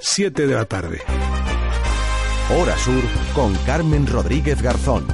7 0.00 0.46
de 0.46 0.54
la 0.54 0.66
tarde. 0.66 1.00
Hora 2.54 2.76
Sur 2.76 3.02
con 3.34 3.54
Carmen 3.64 4.06
Rodríguez 4.06 4.60
Garzón. 4.60 5.06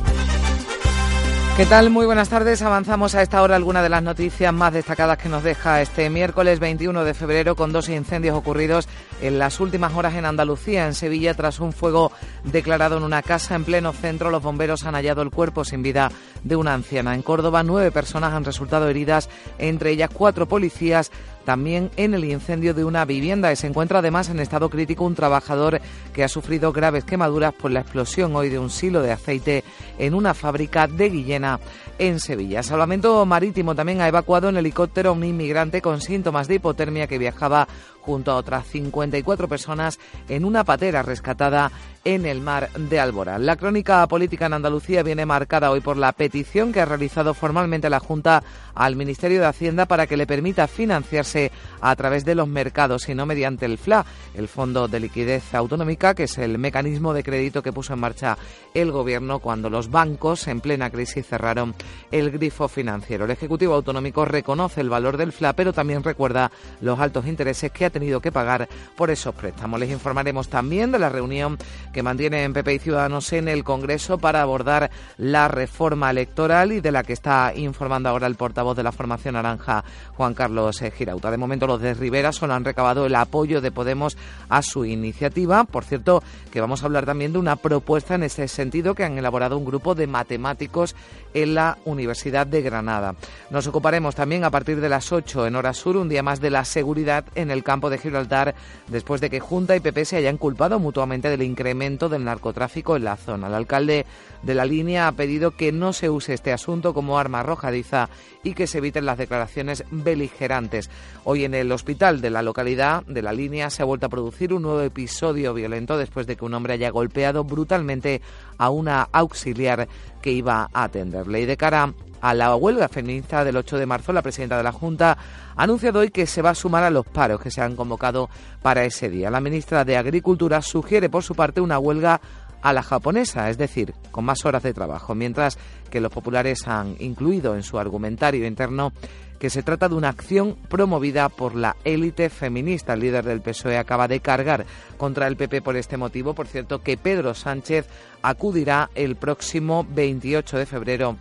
¿Qué 1.56 1.64
tal? 1.64 1.90
Muy 1.90 2.06
buenas 2.06 2.28
tardes. 2.28 2.60
Avanzamos 2.60 3.14
a 3.14 3.22
esta 3.22 3.40
hora 3.40 3.54
algunas 3.54 3.84
de 3.84 3.88
las 3.88 4.02
noticias 4.02 4.52
más 4.52 4.72
destacadas 4.72 5.16
que 5.18 5.28
nos 5.28 5.44
deja 5.44 5.80
este 5.80 6.10
miércoles 6.10 6.58
21 6.58 7.04
de 7.04 7.14
febrero 7.14 7.54
con 7.54 7.72
dos 7.72 7.88
incendios 7.88 8.36
ocurridos 8.36 8.88
en 9.22 9.38
las 9.38 9.60
últimas 9.60 9.94
horas 9.94 10.14
en 10.16 10.26
Andalucía. 10.26 10.86
En 10.86 10.94
Sevilla, 10.94 11.32
tras 11.32 11.60
un 11.60 11.72
fuego 11.72 12.10
declarado 12.44 12.96
en 12.96 13.04
una 13.04 13.22
casa 13.22 13.54
en 13.54 13.64
pleno 13.64 13.92
centro, 13.92 14.30
los 14.30 14.42
bomberos 14.42 14.84
han 14.84 14.94
hallado 14.94 15.22
el 15.22 15.30
cuerpo 15.30 15.64
sin 15.64 15.82
vida 15.82 16.10
de 16.42 16.56
una 16.56 16.74
anciana. 16.74 17.14
En 17.14 17.22
Córdoba, 17.22 17.62
nueve 17.62 17.92
personas 17.92 18.34
han 18.34 18.44
resultado 18.44 18.88
heridas, 18.88 19.30
entre 19.58 19.92
ellas 19.92 20.10
cuatro 20.12 20.46
policías 20.46 21.10
también 21.46 21.90
en 21.96 22.12
el 22.12 22.26
incendio 22.26 22.74
de 22.74 22.84
una 22.84 23.06
vivienda. 23.06 23.50
Y 23.50 23.56
se 23.56 23.66
encuentra 23.66 24.00
además 24.00 24.28
en 24.28 24.40
estado 24.40 24.68
crítico 24.68 25.04
un 25.04 25.14
trabajador 25.14 25.80
que 26.12 26.24
ha 26.24 26.28
sufrido 26.28 26.72
graves 26.72 27.04
quemaduras 27.04 27.54
por 27.54 27.70
la 27.70 27.80
explosión 27.80 28.36
hoy 28.36 28.50
de 28.50 28.58
un 28.58 28.68
silo 28.68 29.00
de 29.00 29.12
aceite 29.12 29.64
en 29.98 30.12
una 30.12 30.34
fábrica 30.34 30.86
de 30.86 31.08
Guillena 31.08 31.58
en 31.98 32.20
Sevilla. 32.20 32.62
Salvamento 32.62 33.24
Marítimo 33.24 33.74
también 33.74 34.02
ha 34.02 34.08
evacuado 34.08 34.50
en 34.50 34.58
helicóptero 34.58 35.10
a 35.10 35.12
un 35.12 35.24
inmigrante 35.24 35.80
con 35.80 36.02
síntomas 36.02 36.48
de 36.48 36.56
hipotermia 36.56 37.06
que 37.06 37.16
viajaba 37.16 37.68
junto 38.06 38.30
a 38.30 38.36
otras 38.36 38.64
54 38.68 39.48
personas 39.48 39.98
en 40.28 40.44
una 40.44 40.62
patera 40.62 41.02
rescatada 41.02 41.72
en 42.04 42.24
el 42.24 42.40
mar 42.40 42.70
de 42.72 43.00
Alborán. 43.00 43.44
La 43.44 43.56
crónica 43.56 44.06
política 44.06 44.46
en 44.46 44.52
Andalucía 44.52 45.02
viene 45.02 45.26
marcada 45.26 45.72
hoy 45.72 45.80
por 45.80 45.96
la 45.96 46.12
petición 46.12 46.72
que 46.72 46.80
ha 46.80 46.84
realizado 46.84 47.34
formalmente 47.34 47.90
la 47.90 47.98
Junta 47.98 48.44
al 48.76 48.94
Ministerio 48.94 49.40
de 49.40 49.46
Hacienda 49.46 49.86
para 49.86 50.06
que 50.06 50.16
le 50.16 50.24
permita 50.24 50.68
financiarse 50.68 51.50
a 51.80 51.96
través 51.96 52.24
de 52.24 52.36
los 52.36 52.46
mercados 52.46 53.08
y 53.08 53.16
no 53.16 53.26
mediante 53.26 53.66
el 53.66 53.76
FLA, 53.76 54.06
el 54.34 54.46
Fondo 54.46 54.86
de 54.86 55.00
Liquidez 55.00 55.52
Autonómica, 55.52 56.14
que 56.14 56.24
es 56.24 56.38
el 56.38 56.58
mecanismo 56.58 57.12
de 57.12 57.24
crédito 57.24 57.60
que 57.60 57.72
puso 57.72 57.94
en 57.94 57.98
marcha 57.98 58.38
el 58.72 58.92
Gobierno 58.92 59.40
cuando 59.40 59.68
los 59.68 59.90
bancos 59.90 60.46
en 60.46 60.60
plena 60.60 60.90
crisis 60.90 61.26
cerraron 61.26 61.74
el 62.12 62.30
grifo 62.30 62.68
financiero. 62.68 63.24
El 63.24 63.32
Ejecutivo 63.32 63.74
Autonómico 63.74 64.24
reconoce 64.24 64.80
el 64.80 64.90
valor 64.90 65.16
del 65.16 65.32
FLA, 65.32 65.54
pero 65.54 65.72
también 65.72 66.04
recuerda 66.04 66.52
los 66.80 67.00
altos 67.00 67.26
intereses 67.26 67.72
que 67.72 67.86
ha 67.86 67.90
tenido 67.98 68.20
que 68.20 68.30
pagar 68.30 68.68
por 68.94 69.10
esos 69.10 69.34
préstamos. 69.34 69.80
Les 69.80 69.90
informaremos 69.90 70.48
también 70.48 70.92
de 70.92 70.98
la 70.98 71.08
reunión 71.08 71.56
que 71.94 72.02
mantienen 72.02 72.52
PP 72.52 72.74
y 72.74 72.78
Ciudadanos 72.78 73.32
en 73.32 73.48
el 73.48 73.64
Congreso 73.64 74.18
para 74.18 74.42
abordar 74.42 74.90
la 75.16 75.48
reforma 75.48 76.10
electoral 76.10 76.72
y 76.72 76.82
de 76.82 76.92
la 76.92 77.02
que 77.02 77.14
está 77.14 77.54
informando 77.56 78.10
ahora 78.10 78.26
el 78.26 78.34
portavoz 78.34 78.76
de 78.76 78.82
la 78.82 78.92
formación 78.92 79.32
naranja, 79.32 79.82
Juan 80.14 80.34
Carlos 80.34 80.82
Girauta. 80.94 81.30
De 81.30 81.38
momento, 81.38 81.66
los 81.66 81.80
de 81.80 81.94
Rivera 81.94 82.32
solo 82.32 82.52
han 82.52 82.66
recabado 82.66 83.06
el 83.06 83.14
apoyo 83.14 83.62
de 83.62 83.72
Podemos 83.72 84.18
a 84.50 84.60
su 84.60 84.84
iniciativa. 84.84 85.64
Por 85.64 85.84
cierto, 85.84 86.22
que 86.52 86.60
vamos 86.60 86.82
a 86.82 86.86
hablar 86.86 87.06
también 87.06 87.32
de 87.32 87.38
una 87.38 87.56
propuesta 87.56 88.16
en 88.16 88.24
ese 88.24 88.46
sentido 88.46 88.94
que 88.94 89.04
han 89.04 89.16
elaborado 89.16 89.56
un 89.56 89.64
grupo 89.64 89.94
de 89.94 90.06
matemáticos 90.06 90.94
en 91.32 91.54
la 91.54 91.78
Universidad 91.86 92.46
de 92.46 92.60
Granada. 92.60 93.14
Nos 93.48 93.66
ocuparemos 93.66 94.14
también 94.14 94.44
a 94.44 94.50
partir 94.50 94.82
de 94.82 94.90
las 94.90 95.12
8 95.12 95.46
en 95.46 95.56
hora 95.56 95.72
sur, 95.72 95.96
un 95.96 96.10
día 96.10 96.22
más 96.22 96.40
de 96.40 96.50
la 96.50 96.66
seguridad 96.66 97.24
en 97.34 97.50
el 97.50 97.62
de 97.90 97.98
Gibraltar, 97.98 98.54
después 98.88 99.20
de 99.20 99.30
que 99.30 99.40
Junta 99.40 99.76
y 99.76 99.80
PP 99.80 100.04
se 100.04 100.16
hayan 100.16 100.38
culpado 100.38 100.78
mutuamente 100.78 101.30
del 101.30 101.42
incremento 101.42 102.08
del 102.08 102.24
narcotráfico 102.24 102.96
en 102.96 103.04
la 103.04 103.16
zona. 103.16 103.48
El 103.48 103.54
alcalde 103.54 104.06
de 104.42 104.54
la 104.54 104.64
línea 104.64 105.08
ha 105.08 105.12
pedido 105.12 105.52
que 105.52 105.72
no 105.72 105.92
se 105.92 106.10
use 106.10 106.34
este 106.34 106.52
asunto 106.52 106.94
como 106.94 107.18
arma 107.18 107.40
arrojadiza 107.40 108.08
y 108.42 108.54
que 108.54 108.66
se 108.66 108.78
eviten 108.78 109.06
las 109.06 109.18
declaraciones 109.18 109.84
beligerantes. 109.90 110.90
Hoy 111.24 111.44
en 111.44 111.54
el 111.54 111.72
hospital 111.72 112.20
de 112.20 112.30
la 112.30 112.42
localidad 112.42 113.04
de 113.06 113.22
la 113.22 113.32
línea 113.32 113.70
se 113.70 113.82
ha 113.82 113.86
vuelto 113.86 114.06
a 114.06 114.10
producir 114.10 114.52
un 114.52 114.62
nuevo 114.62 114.80
episodio 114.82 115.54
violento 115.54 115.98
después 115.98 116.26
de 116.26 116.36
que 116.36 116.44
un 116.44 116.54
hombre 116.54 116.74
haya 116.74 116.90
golpeado 116.90 117.44
brutalmente 117.44 118.20
a 118.58 118.70
una 118.70 119.08
auxiliar 119.12 119.88
que 120.22 120.32
iba 120.32 120.68
a 120.72 120.84
atenderle. 120.84 121.40
Y 121.40 121.46
de 121.46 121.56
cara 121.56 121.94
a 122.20 122.34
la 122.34 122.54
huelga 122.56 122.88
feminista 122.88 123.44
del 123.44 123.56
8 123.56 123.78
de 123.78 123.86
marzo, 123.86 124.12
la 124.12 124.22
presidenta 124.22 124.56
de 124.56 124.62
la 124.62 124.72
Junta 124.72 125.16
ha 125.56 125.62
anunciado 125.62 126.00
hoy 126.00 126.10
que 126.10 126.26
se 126.26 126.42
va 126.42 126.50
a 126.50 126.54
sumar 126.54 126.84
a 126.84 126.90
los 126.90 127.06
paros 127.06 127.40
que 127.40 127.50
se 127.50 127.60
han 127.60 127.76
convocado 127.76 128.28
para 128.62 128.84
ese 128.84 129.08
día. 129.08 129.30
La 129.30 129.40
ministra 129.40 129.84
de 129.84 129.96
Agricultura 129.96 130.62
sugiere, 130.62 131.08
por 131.08 131.22
su 131.22 131.34
parte, 131.34 131.60
una 131.60 131.78
huelga 131.78 132.20
a 132.62 132.72
la 132.72 132.82
japonesa, 132.82 133.48
es 133.50 133.58
decir, 133.58 133.94
con 134.10 134.24
más 134.24 134.44
horas 134.44 134.62
de 134.62 134.74
trabajo, 134.74 135.14
mientras 135.14 135.58
que 135.90 136.00
los 136.00 136.12
populares 136.12 136.66
han 136.66 136.96
incluido 136.98 137.54
en 137.54 137.62
su 137.62 137.78
argumentario 137.78 138.46
interno 138.46 138.92
que 139.38 139.50
se 139.50 139.62
trata 139.62 139.88
de 139.88 139.94
una 139.94 140.08
acción 140.08 140.56
promovida 140.68 141.28
por 141.28 141.54
la 141.54 141.76
élite 141.84 142.30
feminista. 142.30 142.94
El 142.94 143.00
líder 143.00 143.24
del 143.24 143.42
PSOE 143.42 143.78
acaba 143.78 144.08
de 144.08 144.20
cargar 144.20 144.64
contra 144.96 145.26
el 145.26 145.36
PP 145.36 145.62
por 145.62 145.76
este 145.76 145.96
motivo. 145.96 146.34
Por 146.34 146.46
cierto, 146.46 146.82
que 146.82 146.96
Pedro 146.96 147.34
Sánchez 147.34 147.86
acudirá 148.22 148.90
el 148.94 149.16
próximo 149.16 149.86
28 149.90 150.58
de 150.58 150.66
febrero 150.66 151.16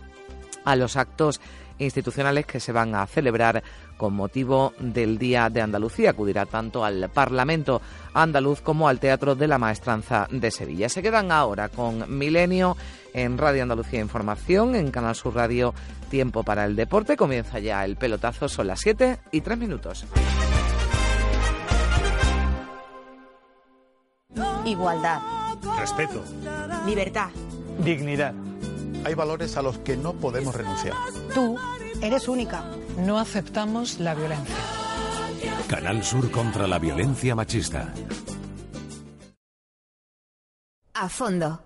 a 0.66 0.76
los 0.76 0.98
actos 0.98 1.40
institucionales 1.78 2.46
que 2.46 2.60
se 2.60 2.72
van 2.72 2.94
a 2.94 3.06
celebrar 3.06 3.62
con 3.96 4.14
motivo 4.14 4.72
del 4.78 5.18
Día 5.18 5.48
de 5.48 5.62
Andalucía. 5.62 6.10
Acudirá 6.10 6.46
tanto 6.46 6.84
al 6.84 7.08
Parlamento 7.10 7.80
andaluz 8.12 8.60
como 8.60 8.88
al 8.88 9.00
Teatro 9.00 9.34
de 9.34 9.48
la 9.48 9.58
Maestranza 9.58 10.26
de 10.30 10.50
Sevilla. 10.50 10.88
Se 10.88 11.02
quedan 11.02 11.32
ahora 11.32 11.68
con 11.68 12.18
Milenio 12.18 12.76
en 13.14 13.38
Radio 13.38 13.62
Andalucía 13.62 14.00
Información, 14.00 14.74
en 14.74 14.90
Canal 14.90 15.14
Sur 15.14 15.34
Radio 15.34 15.74
Tiempo 16.10 16.42
para 16.42 16.64
el 16.64 16.76
Deporte. 16.76 17.16
Comienza 17.16 17.58
ya 17.58 17.84
el 17.84 17.96
pelotazo, 17.96 18.48
son 18.48 18.66
las 18.66 18.80
7 18.80 19.18
y 19.32 19.40
3 19.40 19.58
minutos. 19.58 20.04
Igualdad. 24.64 25.20
Respeto. 25.78 26.24
Libertad. 26.86 27.30
Dignidad. 27.78 28.34
Hay 29.06 29.14
valores 29.14 29.56
a 29.56 29.62
los 29.62 29.78
que 29.78 29.96
no 29.96 30.14
podemos 30.14 30.52
renunciar. 30.52 30.94
Tú 31.32 31.56
eres 32.02 32.26
única. 32.26 32.64
No 32.98 33.20
aceptamos 33.20 34.00
la 34.00 34.16
violencia. 34.16 34.56
Canal 35.68 36.02
Sur 36.02 36.28
contra 36.32 36.66
la 36.66 36.80
violencia 36.80 37.36
machista. 37.36 37.94
A 40.94 41.08
fondo. 41.08 41.62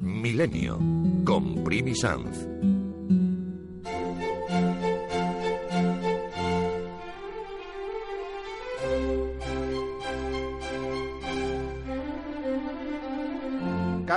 Milenio 0.00 0.78
con 1.24 1.64
Primi 1.64 1.94
Sanz. 1.94 2.46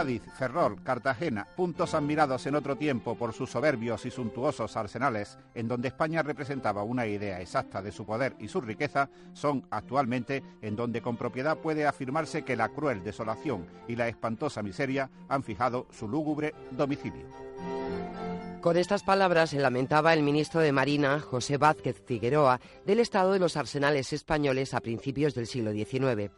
Cádiz, 0.02 0.24
Ferrol, 0.36 0.82
Cartagena, 0.82 1.46
puntos 1.56 1.94
admirados 1.94 2.48
en 2.48 2.56
otro 2.56 2.76
tiempo 2.76 3.14
por 3.14 3.34
sus 3.34 3.52
soberbios 3.52 4.04
y 4.08 4.10
suntuosos 4.10 4.76
arsenales, 4.76 5.38
en 5.54 5.68
donde 5.68 5.90
España 5.90 6.24
representaba 6.24 6.82
una 6.82 7.06
idea 7.06 7.40
exacta 7.40 7.84
de 7.84 7.92
su 7.92 8.04
poder 8.04 8.36
y 8.40 8.48
su 8.48 8.62
riqueza, 8.62 9.12
son 9.34 9.64
actualmente 9.70 10.42
en 10.64 10.76
donde 10.76 11.04
con 11.04 11.18
propiedad 11.18 11.56
puede 11.56 11.86
afirmarse 11.86 12.42
que 12.42 12.56
la 12.56 12.70
cruel 12.70 13.04
desolación 13.04 13.68
y 13.88 13.96
la 13.96 14.08
espantosa 14.08 14.64
miseria 14.64 15.12
han 15.30 15.44
fijado 15.44 15.86
su 15.92 16.08
lúgubre 16.08 16.56
domicilio. 16.72 17.28
Con 18.62 18.78
estas 18.78 19.04
palabras 19.04 19.52
se 19.52 19.60
lamentaba 19.60 20.14
el 20.14 20.24
ministro 20.24 20.62
de 20.62 20.72
Marina, 20.72 21.20
José 21.20 21.58
Vázquez 21.58 22.02
Figueroa, 22.06 22.60
del 22.88 23.00
estado 23.00 23.34
de 23.34 23.40
los 23.40 23.56
arsenales 23.56 24.14
españoles 24.14 24.74
a 24.74 24.82
principios 24.82 25.36
del 25.36 25.46
siglo 25.46 25.72
XIX. 25.72 26.32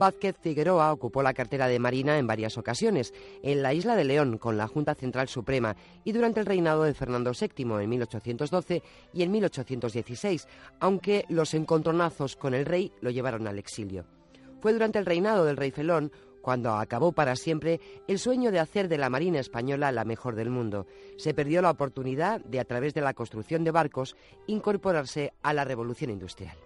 Vázquez 0.00 0.34
Figueroa 0.40 0.94
ocupó 0.94 1.22
la 1.22 1.34
cartera 1.34 1.68
de 1.68 1.78
Marina 1.78 2.16
en 2.16 2.26
varias 2.26 2.56
ocasiones, 2.56 3.12
en 3.42 3.60
la 3.60 3.74
isla 3.74 3.96
de 3.96 4.04
León 4.04 4.38
con 4.38 4.56
la 4.56 4.66
Junta 4.66 4.94
Central 4.94 5.28
Suprema 5.28 5.76
y 6.04 6.12
durante 6.12 6.40
el 6.40 6.46
reinado 6.46 6.84
de 6.84 6.94
Fernando 6.94 7.32
VII 7.38 7.82
en 7.82 7.90
1812 7.90 8.82
y 9.12 9.22
en 9.22 9.30
1816, 9.30 10.48
aunque 10.80 11.26
los 11.28 11.52
encontronazos 11.52 12.34
con 12.36 12.54
el 12.54 12.64
rey 12.64 12.90
lo 13.02 13.10
llevaron 13.10 13.46
al 13.46 13.58
exilio. 13.58 14.06
Fue 14.62 14.72
durante 14.72 14.98
el 14.98 15.04
reinado 15.04 15.44
del 15.44 15.58
rey 15.58 15.70
Felón 15.70 16.10
cuando 16.40 16.70
acabó 16.70 17.12
para 17.12 17.36
siempre 17.36 17.78
el 18.08 18.18
sueño 18.18 18.50
de 18.52 18.58
hacer 18.58 18.88
de 18.88 18.96
la 18.96 19.10
Marina 19.10 19.38
española 19.38 19.92
la 19.92 20.06
mejor 20.06 20.34
del 20.34 20.48
mundo. 20.48 20.86
Se 21.18 21.34
perdió 21.34 21.60
la 21.60 21.72
oportunidad 21.72 22.40
de, 22.40 22.58
a 22.58 22.64
través 22.64 22.94
de 22.94 23.02
la 23.02 23.12
construcción 23.12 23.64
de 23.64 23.70
barcos, 23.70 24.16
incorporarse 24.46 25.34
a 25.42 25.52
la 25.52 25.66
revolución 25.66 26.10
industrial. 26.10 26.56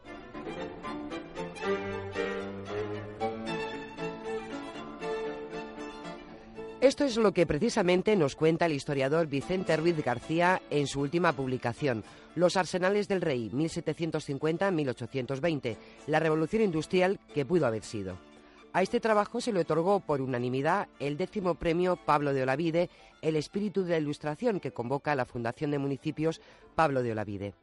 Esto 6.85 7.05
es 7.05 7.17
lo 7.17 7.33
que 7.33 7.47
precisamente 7.47 8.15
nos 8.15 8.37
cuenta 8.37 8.67
el 8.67 8.75
historiador 8.75 9.27
Vicente 9.27 9.75
Ruiz 9.75 10.05
García 10.05 10.61
en 10.69 10.87
su 10.87 11.01
última 11.01 11.33
publicación, 11.33 12.05
Los 12.35 12.59
Arsenales 12.59 13.09
del 13.09 13.23
Rey, 13.23 13.49
1750-1820, 13.55 15.79
la 16.09 16.21
revolución 16.21 16.61
industrial 16.61 17.19
que 17.33 17.47
pudo 17.47 17.67
haber 17.67 17.85
sido. 17.85 18.19
A 18.75 18.83
este 18.83 19.01
trabajo 19.01 19.41
se 19.41 19.55
le 19.55 19.61
otorgó 19.61 20.01
por 20.01 20.21
unanimidad 20.21 20.89
el 20.99 21.17
décimo 21.17 21.55
premio 21.55 21.97
Pablo 21.97 22.35
de 22.35 22.43
Olavide, 22.43 22.91
El 23.23 23.37
espíritu 23.37 23.85
de 23.85 23.93
la 23.93 24.01
ilustración 24.01 24.61
que 24.61 24.73
convoca 24.73 25.15
la 25.15 25.25
Fundación 25.25 25.71
de 25.71 25.79
Municipios 25.79 26.43
Pablo 26.75 27.03
de 27.03 27.13
Olavide. 27.13 27.55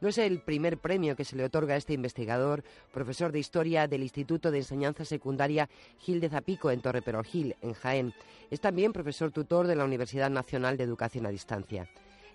No 0.00 0.08
es 0.08 0.18
el 0.18 0.40
primer 0.40 0.78
premio 0.78 1.16
que 1.16 1.24
se 1.24 1.36
le 1.36 1.44
otorga 1.44 1.74
a 1.74 1.76
este 1.76 1.92
investigador, 1.92 2.62
profesor 2.92 3.32
de 3.32 3.38
Historia 3.38 3.86
del 3.86 4.02
Instituto 4.02 4.50
de 4.50 4.58
Enseñanza 4.58 5.04
Secundaria 5.04 5.68
Gil 5.98 6.20
de 6.20 6.28
Zapico 6.28 6.70
en 6.70 6.80
Torre 6.80 7.02
Gil, 7.24 7.56
en 7.62 7.72
Jaén. 7.72 8.14
Es 8.50 8.60
también 8.60 8.92
profesor 8.92 9.30
tutor 9.30 9.66
de 9.66 9.76
la 9.76 9.84
Universidad 9.84 10.30
Nacional 10.30 10.76
de 10.76 10.84
Educación 10.84 11.26
a 11.26 11.30
Distancia. 11.30 11.88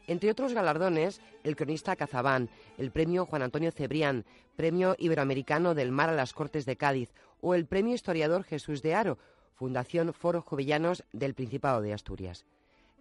Entre 0.07 0.31
otros 0.31 0.53
galardones, 0.53 1.21
el 1.43 1.55
cronista 1.55 1.95
Cazabán, 1.95 2.49
el 2.79 2.89
premio 2.89 3.27
Juan 3.27 3.43
Antonio 3.43 3.71
Cebrián, 3.71 4.25
premio 4.55 4.95
Iberoamericano 4.97 5.75
del 5.75 5.91
Mar 5.91 6.09
a 6.09 6.15
las 6.15 6.33
Cortes 6.33 6.65
de 6.65 6.77
Cádiz 6.77 7.11
o 7.41 7.53
el 7.53 7.67
premio 7.67 7.93
historiador 7.93 8.43
Jesús 8.43 8.81
de 8.81 8.95
Aro, 8.95 9.19
Fundación 9.53 10.13
Foro 10.13 10.41
Jovellanos 10.41 11.03
del 11.13 11.35
Principado 11.35 11.81
de 11.81 11.93
Asturias. 11.93 12.45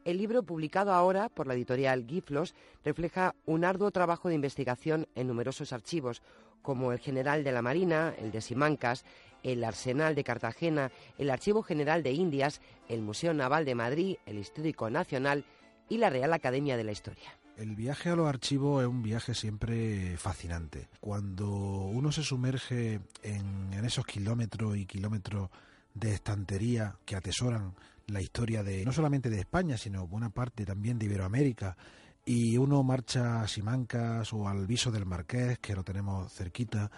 El 0.09 0.17
libro, 0.17 0.43
publicado 0.43 0.95
ahora 0.95 1.29
por 1.29 1.47
la 1.47 1.53
editorial 1.53 2.07
Giflos, 2.09 2.55
refleja 2.83 3.35
un 3.45 3.63
arduo 3.63 3.91
trabajo 3.91 4.31
de 4.31 4.37
investigación 4.37 5.07
en 5.15 5.27
numerosos 5.27 5.75
archivos, 5.75 6.23
como 6.63 6.93
el 6.93 6.99
General 6.99 7.45
de 7.45 7.53
la 7.53 7.61
Marina, 7.61 8.15
el 8.19 8.31
de 8.31 8.41
Simancas, 8.41 9.05
el 9.43 9.63
Arsenal 9.63 10.15
de 10.15 10.25
Cartagena, 10.25 10.91
el 11.19 11.29
Archivo 11.29 11.63
General 11.63 12.03
de 12.03 12.13
Indias, 12.13 12.63
el 12.89 13.03
Museo 13.03 13.35
Naval 13.35 13.67
de 13.67 13.75
Madrid, 13.75 14.17
el 14.25 14.39
Histórico 14.39 14.89
Nacional 14.89 15.45
y 15.91 15.99
la 15.99 16.09
Real 16.09 16.33
Academia 16.33 16.79
de 16.79 16.85
la 16.85 16.93
Historia. 16.93 17.39
El 17.59 17.77
viaje 17.77 18.09
a 18.09 18.17
los 18.17 18.31
archivos 18.31 18.81
es 18.81 18.89
un 18.89 19.03
viaje 19.03 19.35
siempre 19.35 20.17
fascinante. 20.17 20.89
Cuando 21.01 21.51
uno 21.51 22.13
se 22.13 22.23
sumerge 22.23 23.01
en, 23.23 23.75
en 23.75 23.85
esos 23.85 24.07
kilómetros 24.07 24.75
y 24.79 24.87
kilómetros 24.87 25.51
de 25.93 26.15
estantería 26.15 26.97
que 27.05 27.15
atesoran 27.15 27.75
la 28.09 28.21
historia 28.21 28.63
de 28.63 28.85
no 28.85 28.93
solamente 28.93 29.31
de 29.31 29.39
España, 29.39 29.77
sino 29.77 30.07
buena 30.07 30.31
parte 30.31 30.65
también 30.65 30.99
de 30.99 31.07
Iberoamérica. 31.07 31.77
Y 32.25 32.59
uno 32.59 32.83
marcha 32.83 33.43
a 33.43 33.49
Simancas 33.49 34.33
o 34.33 34.49
al 34.49 34.67
Viso 34.67 34.91
del 34.91 35.07
Marqués, 35.07 35.59
que 35.59 35.75
lo 35.75 35.83
tenemos 35.83 36.33
cerquita, 36.33 36.91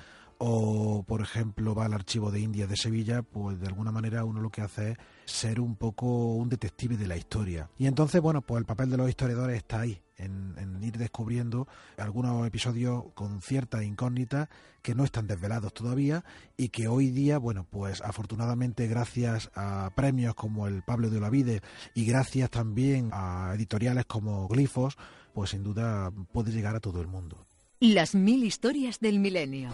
o 0.43 1.05
por 1.07 1.21
ejemplo 1.21 1.75
va 1.75 1.85
al 1.85 1.93
archivo 1.93 2.31
de 2.31 2.41
India 2.41 2.67
de 2.67 2.75
Sevilla, 2.75 3.23
pues 3.23 3.61
de 3.61 3.67
alguna 3.67 3.93
manera 3.93 4.25
uno 4.25 4.41
lo 4.41 4.49
que 4.49 4.63
hace 4.63 4.93
es 4.93 4.99
ser 5.27 5.61
un 5.61 5.77
poco 5.77 6.35
un 6.35 6.49
detective 6.49 6.97
de 6.97 7.07
la 7.07 7.19
historia. 7.19 7.69
Y 7.77 7.87
entonces, 7.87 8.23
bueno, 8.23 8.41
pues 8.41 8.59
el 8.59 8.65
papel 8.65 8.89
de 8.89 8.97
los 8.97 9.11
historiadores 9.11 9.59
está 9.59 9.81
ahí, 9.81 10.01
en, 10.17 10.83
ir 10.83 10.97
descubriendo 10.97 11.69
algunos 11.99 12.47
episodios 12.47 13.05
con 13.13 13.43
cierta 13.43 13.85
incógnita 13.85 14.49
que 14.81 14.95
no 14.95 15.05
están 15.05 15.27
desvelados 15.27 15.75
todavía 15.75 16.25
y 16.57 16.71
que 16.71 16.89
hoy 16.89 17.11
día, 17.11 17.37
bueno, 17.37 17.67
pues 17.69 18.01
afortunadamente 18.01 18.87
gracias 18.87 19.51
a 19.55 19.91
premios 19.95 20.35
como 20.35 20.67
el 20.67 20.83
Pablo 20.83 21.11
de 21.11 21.19
Olavide 21.19 21.61
y 21.95 22.07
gracias 22.07 22.49
también 22.49 23.11
a 23.13 23.53
editoriales 23.55 24.07
como 24.07 24.49
Glifos, 24.49 24.97
pues 25.35 25.51
sin 25.51 25.63
duda 25.63 26.11
puede 26.33 26.51
llegar 26.51 26.77
a 26.77 26.81
todo 26.81 27.03
el 27.03 27.09
mundo. 27.09 27.47
Las 27.79 28.15
mil 28.15 28.43
historias 28.43 29.01
del 29.01 29.19
milenio. 29.21 29.69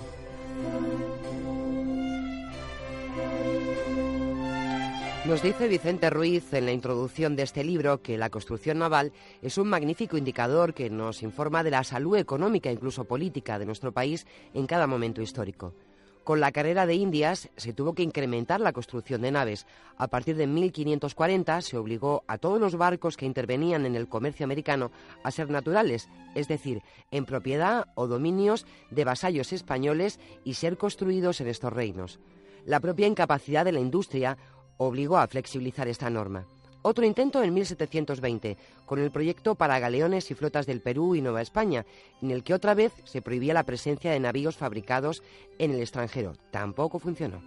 Nos 5.27 5.43
dice 5.43 5.67
Vicente 5.67 6.09
Ruiz 6.09 6.55
en 6.55 6.67
la 6.67 6.73
introducción 6.73 7.35
de 7.35 7.43
este 7.43 7.65
libro 7.65 8.01
que 8.01 8.17
la 8.17 8.31
construcción 8.31 8.79
naval 8.79 9.13
es 9.43 9.59
un 9.59 9.67
magnífico 9.67 10.17
indicador 10.17 10.73
que 10.73 10.89
nos 10.89 11.25
informa 11.25 11.65
de 11.65 11.73
la 11.73 11.83
salud 11.83 12.17
económica 12.17 12.71
e 12.71 12.75
incluso 12.75 13.07
política 13.07 13.59
de 13.59 13.67
nuestro 13.67 13.91
país 13.91 14.25
en 14.55 14.69
cada 14.69 14.87
momento 14.87 15.23
histórico. 15.23 15.75
Con 16.23 16.39
la 16.39 16.53
carrera 16.53 16.87
de 16.87 16.95
Indias 16.95 17.51
se 17.57 17.73
tuvo 17.73 17.93
que 17.93 18.05
incrementar 18.05 18.61
la 18.61 18.73
construcción 18.73 19.21
de 19.23 19.33
naves. 19.33 19.67
A 19.97 20.07
partir 20.07 20.37
de 20.37 20.47
1540 20.47 21.61
se 21.61 21.77
obligó 21.77 22.23
a 22.29 22.39
todos 22.39 22.61
los 22.61 22.77
barcos 22.77 23.17
que 23.17 23.27
intervenían 23.27 23.85
en 23.85 23.97
el 23.97 24.09
comercio 24.09 24.45
americano 24.45 24.93
a 25.25 25.33
ser 25.33 25.51
naturales, 25.51 26.09
es 26.37 26.47
decir, 26.47 26.83
en 27.11 27.25
propiedad 27.25 27.89
o 27.97 28.07
dominios 28.07 28.65
de 28.93 29.05
vasallos 29.05 29.53
españoles 29.53 30.21
y 30.45 30.55
ser 30.55 30.79
construidos 30.79 31.41
en 31.41 31.49
estos 31.49 31.73
reinos. 31.73 32.21
La 32.65 32.81
propia 32.81 33.07
incapacidad 33.07 33.65
de 33.65 33.71
la 33.71 33.79
industria 33.79 34.37
obligó 34.79 35.19
a 35.19 35.27
flexibilizar 35.27 35.89
esta 35.89 36.11
norma. 36.11 36.47
Otro 36.83 37.05
intento 37.05 37.43
en 37.43 37.53
1720, 37.53 38.57
con 38.85 39.01
el 39.01 39.11
proyecto 39.11 39.57
para 39.57 39.81
galeones 39.81 40.31
y 40.31 40.35
flotas 40.35 40.67
del 40.67 40.81
Perú 40.81 41.17
y 41.17 41.21
Nueva 41.21 41.43
España, 41.43 41.85
en 42.23 42.31
el 42.31 42.45
que 42.45 42.55
otra 42.55 42.75
vez 42.75 42.93
se 43.05 43.23
prohibía 43.23 43.55
la 43.55 43.65
presencia 43.65 44.13
de 44.13 44.21
navíos 44.21 44.57
fabricados 44.57 45.23
en 45.59 45.73
el 45.73 45.81
extranjero. 45.81 46.35
Tampoco 46.53 47.01
funcionó. 47.01 47.43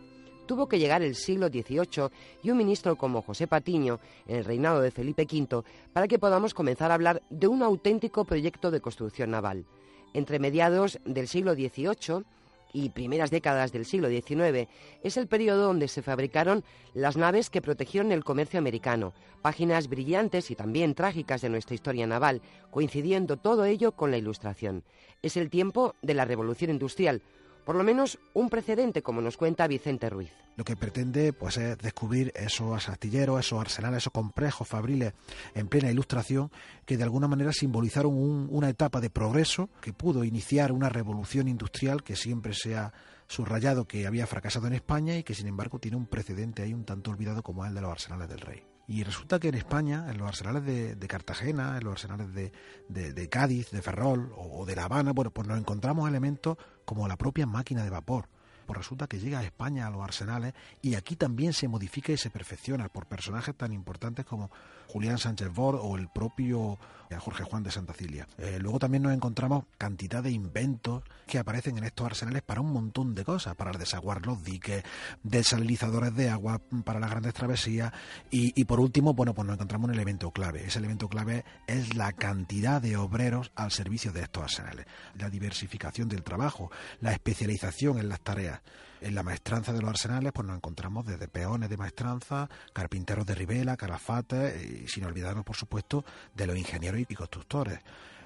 Tuvo 0.46 0.68
que 0.68 0.78
llegar 0.78 1.04
el 1.04 1.16
siglo 1.16 1.48
XVIII 1.48 2.10
y 2.44 2.50
un 2.50 2.58
ministro 2.58 2.98
como 2.98 3.22
José 3.22 3.48
Patiño, 3.48 4.02
en 4.28 4.38
el 4.38 4.46
reinado 4.46 4.82
de 4.82 4.92
Felipe 4.92 5.26
V, 5.32 5.64
para 5.94 6.10
que 6.10 6.20
podamos 6.20 6.54
comenzar 6.54 6.92
a 6.92 6.96
hablar 6.96 7.22
de 7.30 7.48
un 7.48 7.64
auténtico 7.64 8.26
proyecto 8.26 8.72
de 8.72 8.82
construcción 8.82 9.32
naval. 9.32 9.66
Entre 10.14 10.40
mediados 10.40 11.00
del 11.06 11.30
siglo 11.30 11.54
XVIII 11.54 12.26
y 12.74 12.90
primeras 12.90 13.32
décadas 13.32 13.72
del 13.72 13.86
siglo 13.86 14.10
XIX 14.10 14.70
es 15.04 15.18
el 15.18 15.28
periodo 15.28 15.66
donde 15.66 15.88
se 15.88 16.02
fabricaron 16.02 16.64
las 16.94 17.18
naves 17.18 17.50
que 17.50 17.62
protegieron 17.62 18.12
el 18.12 18.24
comercio 18.24 18.60
americano, 18.60 19.14
páginas 19.42 19.88
brillantes 19.88 20.52
y 20.52 20.56
también 20.56 20.96
trágicas 20.96 21.42
de 21.42 21.50
nuestra 21.50 21.76
historia 21.76 22.08
naval, 22.08 22.42
coincidiendo 22.72 23.38
todo 23.38 23.66
ello 23.66 23.94
con 23.94 24.12
la 24.12 24.18
Ilustración. 24.18 24.84
Es 25.22 25.38
el 25.38 25.50
tiempo 25.50 25.96
de 26.02 26.14
la 26.14 26.26
Revolución 26.26 26.72
Industrial, 26.72 27.22
por 27.66 27.76
lo 27.76 27.84
menos 27.84 28.20
un 28.34 28.50
precedente, 28.50 29.02
como 29.02 29.22
nos 29.22 29.38
cuenta 29.38 29.68
Vicente 29.68 30.10
Ruiz. 30.10 30.32
Lo 30.56 30.66
que 30.66 30.76
pretende 30.76 31.32
pues, 31.32 31.58
es 31.58 31.78
descubrir 31.78 32.34
esos 32.36 32.90
astilleros, 32.90 33.40
esos 33.40 33.62
arsenales, 33.62 34.00
esos 34.00 34.12
complejos 34.14 34.68
fabriles 34.68 35.14
en 35.56 35.68
plena 35.68 35.90
ilustración 35.90 36.52
que 36.86 36.98
de 36.98 37.04
alguna 37.04 37.28
manera 37.28 37.54
simbolizaron 37.54 38.14
una 38.50 38.70
etapa 38.70 39.00
de 39.00 39.10
progreso 39.10 39.70
que 39.82 39.94
pudo 39.94 40.24
iniciar 40.24 40.72
una 40.72 40.90
revolución 40.90 41.48
industrial 41.48 42.04
que 42.04 42.16
siempre 42.16 42.54
se 42.54 42.76
ha 42.76 42.92
subrayado 43.28 43.88
que 43.88 44.08
había 44.08 44.28
fracasado 44.28 44.68
en 44.68 44.74
España 44.74 45.16
y 45.16 45.24
que 45.24 45.36
sin 45.36 45.48
embargo 45.48 45.80
tiene 45.80 45.96
un 45.96 46.08
precedente 46.08 46.64
ahí 46.64 46.74
un 46.74 46.84
tanto 46.84 47.12
olvidado 47.12 47.42
como 47.44 47.66
el 47.66 47.74
de 47.74 47.82
los 47.82 47.92
arsenales 47.92 48.28
del 48.28 48.42
rey. 48.42 48.69
Y 48.90 49.04
resulta 49.04 49.40
que 49.40 49.50
en 49.50 49.54
España, 49.54 50.08
en 50.10 50.18
los 50.18 50.28
arsenales 50.28 50.66
de, 50.66 51.08
Cartagena, 51.08 51.78
en 51.78 51.84
los 51.84 51.92
arsenales 51.92 52.34
de, 52.34 53.30
Cádiz, 53.30 53.70
de 53.70 53.84
Ferrol 53.84 54.34
o, 54.36 54.66
de 54.66 54.76
La 54.76 54.86
Habana, 54.86 55.12
bueno, 55.14 55.30
pues 55.30 55.48
nos 55.48 55.60
encontramos 55.60 56.10
elementos 56.10 56.58
como 56.86 57.08
la 57.08 57.16
propia 57.16 57.46
máquina 57.46 57.84
de 57.84 57.92
vapor. 57.92 58.30
Pues 58.70 58.78
resulta 58.78 59.08
que 59.08 59.18
llega 59.18 59.40
a 59.40 59.44
España 59.44 59.88
a 59.88 59.90
los 59.90 60.04
arsenales 60.04 60.54
y 60.84 60.94
aquí 60.94 61.16
también 61.16 61.54
se 61.54 61.68
modifica 61.68 62.12
y 62.12 62.18
se 62.18 62.30
perfecciona 62.30 62.88
por 62.88 63.08
personajes 63.08 63.56
tan 63.56 63.74
importantes 63.74 64.28
como 64.28 64.52
Julián 64.86 65.18
Sánchez 65.18 65.52
Bord 65.52 65.80
o 65.82 65.98
el 65.98 66.08
propio 66.08 66.78
Jorge 67.18 67.44
Juan 67.44 67.64
de 67.64 67.72
Santa 67.72 67.94
Cilia. 67.94 68.28
Eh, 68.38 68.60
luego 68.60 68.78
también 68.78 69.04
nos 69.04 69.14
encontramos 69.14 69.66
cantidad 69.78 70.22
de 70.22 70.32
inventos 70.32 71.04
que 71.26 71.40
aparecen 71.40 71.78
en 71.78 71.86
estos 71.86 72.06
arsenales 72.06 72.44
para 72.44 72.62
un 72.62 72.72
montón 72.72 73.16
de 73.16 73.26
cosas, 73.26 73.56
para 73.56 73.72
desaguar 73.72 74.26
los 74.26 74.44
diques, 74.44 74.84
desalinizadores 75.24 76.14
de 76.16 76.30
agua 76.30 76.62
para 76.86 77.00
las 77.00 77.10
grandes 77.10 77.34
travesías 77.34 77.92
y, 78.30 78.64
por 78.66 78.80
último, 78.80 79.14
bueno, 79.14 79.34
pues 79.34 79.48
nos 79.48 79.56
encontramos 79.56 79.90
un 79.90 79.96
elemento 79.96 80.32
clave. 80.32 80.66
Ese 80.66 80.80
elemento 80.80 81.08
clave 81.08 81.46
es 81.66 81.96
la 81.96 82.14
cantidad 82.14 82.82
de 82.82 82.98
obreros 82.98 83.52
al 83.56 83.72
servicio 83.72 84.12
de 84.12 84.22
estos 84.22 84.44
arsenales, 84.44 84.86
la 85.16 85.30
diversificación 85.30 86.10
del 86.10 86.24
trabajo, 86.24 86.72
la 87.02 87.14
especialización 87.14 87.98
en 87.98 88.10
las 88.10 88.22
tareas. 88.22 88.59
En 89.02 89.16
la 89.16 89.24
maestranza 89.24 89.72
de 89.72 89.82
los 89.82 89.90
arsenales, 89.90 90.32
pues 90.34 90.46
nos 90.46 90.58
encontramos 90.58 91.06
desde 91.06 91.28
peones 91.28 91.70
de 91.70 91.78
maestranza, 91.78 92.50
carpinteros 92.74 93.26
de 93.26 93.36
ribela, 93.36 93.78
carafates, 93.78 94.62
y 94.62 94.88
sin 94.88 95.06
olvidarnos, 95.06 95.46
por 95.46 95.56
supuesto, 95.56 96.04
de 96.36 96.48
los 96.48 96.58
ingenieros 96.58 97.00
y 97.08 97.16
constructores. 97.16 97.80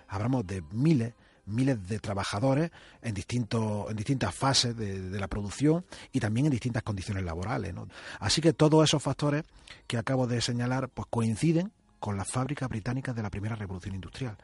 Hablamos 0.07 0.45
de 0.47 0.63
miles 0.71 1.13
miles 1.45 1.87
de 1.87 1.99
trabajadores 1.99 2.71
en, 3.01 3.13
distintos, 3.13 3.89
en 3.89 3.97
distintas 3.97 4.33
fases 4.33 4.75
de, 4.75 5.19
la 5.19 5.27
producción 5.27 5.85
y 6.11 6.19
también 6.19 6.45
en 6.45 6.51
distintas 6.51 6.83
condiciones 6.83 7.23
laborales. 7.23 7.73
Así 8.19 8.41
que 8.41 8.53
todos 8.53 8.83
esos 8.83 9.03
factores 9.03 9.43
que 9.87 9.97
acabo 9.97 10.27
de 10.27 10.41
señalar 10.41 10.89
pues 10.89 11.07
coinciden 11.09 11.71
con 11.99 12.17
las 12.17 12.27
fábricas 12.27 12.69
británicas 12.69 13.15
de 13.15 13.23
la 13.23 13.29
primera 13.29 13.55
revolución 13.55 13.95
industrial. 13.95 14.37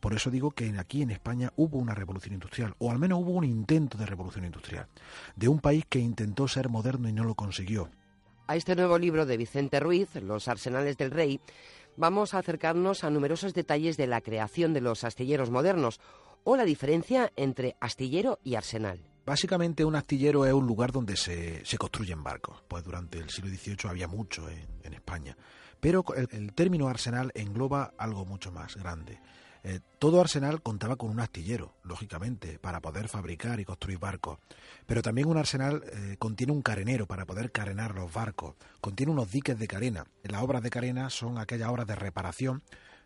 Por 0.00 0.14
eso 0.14 0.30
digo 0.30 0.50
que 0.50 0.74
aquí 0.78 1.02
en 1.02 1.10
España 1.10 1.52
hubo 1.56 1.78
una 1.78 1.94
revolución 1.94 2.34
industrial, 2.34 2.74
o 2.78 2.90
al 2.90 2.98
menos 2.98 3.20
hubo 3.20 3.32
un 3.32 3.44
intento 3.44 3.98
de 3.98 4.06
revolución 4.06 4.44
industrial, 4.44 4.86
de 5.36 5.48
un 5.48 5.60
país 5.60 5.84
que 5.88 5.98
intentó 5.98 6.48
ser 6.48 6.68
moderno 6.68 7.08
y 7.08 7.12
no 7.12 7.24
lo 7.24 7.34
consiguió. 7.34 7.90
A 8.46 8.56
este 8.56 8.74
nuevo 8.74 8.98
libro 8.98 9.26
de 9.26 9.36
Vicente 9.36 9.78
Ruiz, 9.78 10.14
Los 10.16 10.48
Arsenales 10.48 10.96
del 10.96 11.10
Rey, 11.10 11.40
vamos 11.96 12.34
a 12.34 12.38
acercarnos 12.38 13.04
a 13.04 13.10
numerosos 13.10 13.54
detalles 13.54 13.96
de 13.96 14.06
la 14.06 14.20
creación 14.20 14.72
de 14.72 14.80
los 14.80 15.04
astilleros 15.04 15.50
modernos 15.50 16.00
o 16.44 16.56
la 16.56 16.64
diferencia 16.64 17.32
entre 17.36 17.76
astillero 17.80 18.40
y 18.42 18.54
arsenal. 18.54 19.04
Básicamente 19.26 19.84
un 19.84 19.94
astillero 19.94 20.46
es 20.46 20.52
un 20.52 20.66
lugar 20.66 20.90
donde 20.92 21.16
se, 21.16 21.62
construyen 21.78 22.24
barcos. 22.24 22.64
Pues 22.66 22.82
durante 22.82 23.18
el 23.18 23.28
siglo 23.28 23.50
XVIII 23.50 23.88
había 23.88 24.08
mucho 24.08 24.48
en 24.48 24.92
España 24.92 25.36
Pero 25.78 26.04
el, 26.14 26.52
término 26.54 26.88
arsenal 26.88 27.30
engloba 27.34 27.92
algo 27.96 28.24
mucho 28.24 28.50
más 28.50 28.76
grande. 28.76 29.20
Eh, 29.62 29.80
todo 29.98 30.20
arsenal 30.20 30.62
contaba 30.62 30.96
con 30.96 31.10
un 31.10 31.20
astillero, 31.20 31.74
lógicamente, 31.82 32.58
para 32.58 32.80
poder 32.80 33.08
fabricar 33.08 33.60
y 33.60 33.64
construir 33.64 33.98
barcos. 33.98 34.38
Pero 34.86 35.02
también 35.02 35.28
un 35.28 35.36
arsenal 35.36 35.82
eh, 35.92 36.16
contiene 36.18 36.52
un 36.52 36.62
carenero 36.62 37.06
para 37.06 37.26
poder 37.26 37.52
carenar 37.52 37.94
los 37.94 38.12
barcos. 38.12 38.54
Contiene 38.80 39.12
unos 39.12 39.30
diques 39.30 39.58
de 39.58 39.68
carena. 39.68 40.06
Las 40.22 40.42
obras 40.42 40.62
de 40.62 40.70
carena 40.70 41.10
son 41.10 41.38
aquellas 41.38 41.68
obras 41.68 41.86
de 41.86 41.94
reparación 41.94 42.62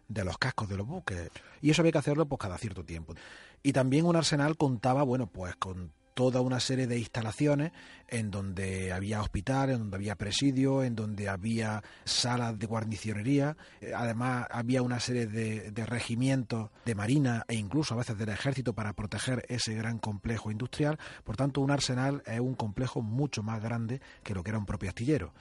de 0.08 0.24
los 0.24 0.38
cascos 0.38 0.68
de 0.68 0.76
los 0.76 0.86
buques. 0.86 1.30
Y 1.60 1.70
eso 1.70 1.82
había 1.82 1.92
que 1.92 1.98
hacerlo 1.98 2.26
pues 2.26 2.38
cada 2.38 2.58
cierto 2.58 2.84
tiempo. 2.84 3.14
Y 3.62 3.72
también 3.72 4.06
un 4.06 4.16
arsenal 4.16 4.56
contaba, 4.56 5.02
bueno, 5.02 5.26
pues 5.26 5.56
con 5.56 5.92
toda 6.14 6.40
una 6.40 6.60
serie 6.60 6.86
de 6.86 6.98
instalaciones 6.98 7.72
en 8.08 8.30
donde 8.30 8.92
había 8.92 9.20
hospitales, 9.20 9.74
en 9.74 9.82
donde 9.82 9.96
había 9.96 10.14
presidio, 10.14 10.82
en 10.82 10.94
donde 10.94 11.28
había 11.28 11.82
salas 12.04 12.58
de 12.58 12.66
guarnicionería. 12.66 13.56
Eh, 13.80 13.92
además, 13.94 14.46
había 14.50 14.82
una 14.82 15.00
serie 15.00 15.26
de, 15.26 15.72
de, 15.72 15.86
regimientos 15.86 16.70
de 16.84 16.94
marina 16.94 17.44
e 17.48 17.56
incluso 17.56 17.94
a 17.94 17.98
veces 17.98 18.16
del 18.16 18.28
ejército 18.28 18.72
para 18.72 18.92
proteger 18.92 19.44
ese 19.48 19.74
gran 19.74 19.98
complejo 19.98 20.50
industrial. 20.50 20.98
Por 21.24 21.36
tanto, 21.36 21.60
un 21.60 21.70
arsenal 21.70 22.22
es 22.26 22.40
un 22.40 22.54
complejo 22.54 23.02
mucho 23.02 23.42
más 23.42 23.62
grande 23.62 24.00
que 24.22 24.34
lo 24.34 24.42
que 24.42 24.50
era 24.50 24.58
un 24.58 24.66
propio 24.66 24.90
astillero. 24.90 25.32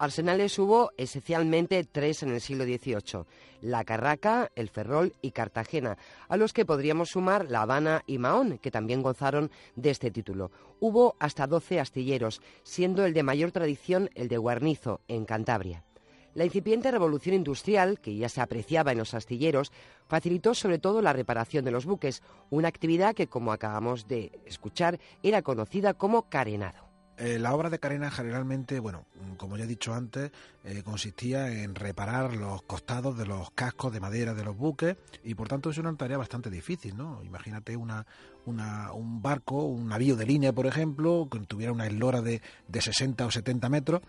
Arsenales 0.00 0.58
hubo 0.58 0.92
esencialmente 0.96 1.84
tres 1.84 2.22
en 2.22 2.30
el 2.30 2.40
siglo 2.40 2.64
XVIII, 2.64 3.26
La 3.60 3.84
Carraca, 3.84 4.50
El 4.54 4.70
Ferrol 4.70 5.12
y 5.20 5.32
Cartagena, 5.32 5.98
a 6.26 6.38
los 6.38 6.54
que 6.54 6.64
podríamos 6.64 7.10
sumar 7.10 7.50
La 7.50 7.60
Habana 7.60 8.02
y 8.06 8.16
Mahón, 8.16 8.56
que 8.56 8.70
también 8.70 9.02
gozaron 9.02 9.50
de 9.76 9.90
este 9.90 10.10
título. 10.10 10.52
Hubo 10.80 11.16
hasta 11.18 11.46
doce 11.46 11.80
astilleros, 11.80 12.40
siendo 12.62 13.04
el 13.04 13.12
de 13.12 13.22
mayor 13.22 13.52
tradición 13.52 14.08
el 14.14 14.28
de 14.28 14.38
Guarnizo, 14.38 15.02
en 15.06 15.26
Cantabria. 15.26 15.84
La 16.32 16.46
incipiente 16.46 16.90
revolución 16.90 17.34
industrial, 17.34 18.00
que 18.00 18.16
ya 18.16 18.30
se 18.30 18.40
apreciaba 18.40 18.92
en 18.92 18.98
los 18.98 19.12
astilleros, 19.12 19.70
facilitó 20.08 20.54
sobre 20.54 20.78
todo 20.78 21.02
la 21.02 21.12
reparación 21.12 21.62
de 21.62 21.72
los 21.72 21.84
buques, 21.84 22.22
una 22.48 22.68
actividad 22.68 23.14
que, 23.14 23.26
como 23.26 23.52
acabamos 23.52 24.08
de 24.08 24.32
escuchar, 24.46 24.98
era 25.22 25.42
conocida 25.42 25.92
como 25.92 26.30
carenado. 26.30 26.89
Eh, 27.20 27.38
la 27.38 27.54
obra 27.54 27.68
de 27.68 27.78
Carena 27.78 28.10
generalmente, 28.10 28.80
bueno, 28.80 29.04
como 29.36 29.58
ya 29.58 29.64
he 29.64 29.66
dicho 29.66 29.92
antes, 29.92 30.32
eh, 30.64 30.82
consistía 30.82 31.52
en 31.62 31.74
reparar 31.74 32.34
los 32.34 32.62
costados 32.62 33.18
de 33.18 33.26
los 33.26 33.50
cascos 33.50 33.92
de 33.92 34.00
madera 34.00 34.32
de 34.32 34.42
los 34.42 34.56
buques 34.56 34.96
y 35.22 35.34
por 35.34 35.46
tanto 35.46 35.68
es 35.68 35.76
una 35.76 35.94
tarea 35.94 36.16
bastante 36.16 36.48
difícil, 36.48 36.96
¿no? 36.96 37.22
Imagínate 37.22 37.76
una, 37.76 38.06
un 38.46 39.20
barco, 39.20 39.66
un 39.66 39.88
navío 39.88 40.16
de 40.16 40.24
línea, 40.24 40.54
por 40.54 40.66
ejemplo, 40.66 41.28
que 41.30 41.40
tuviera 41.40 41.72
una 41.72 41.86
eslora 41.86 42.22
de, 42.22 42.40
de 42.68 42.80
60 42.80 43.26
o 43.26 43.30
70 43.30 43.68
metros 43.68 44.00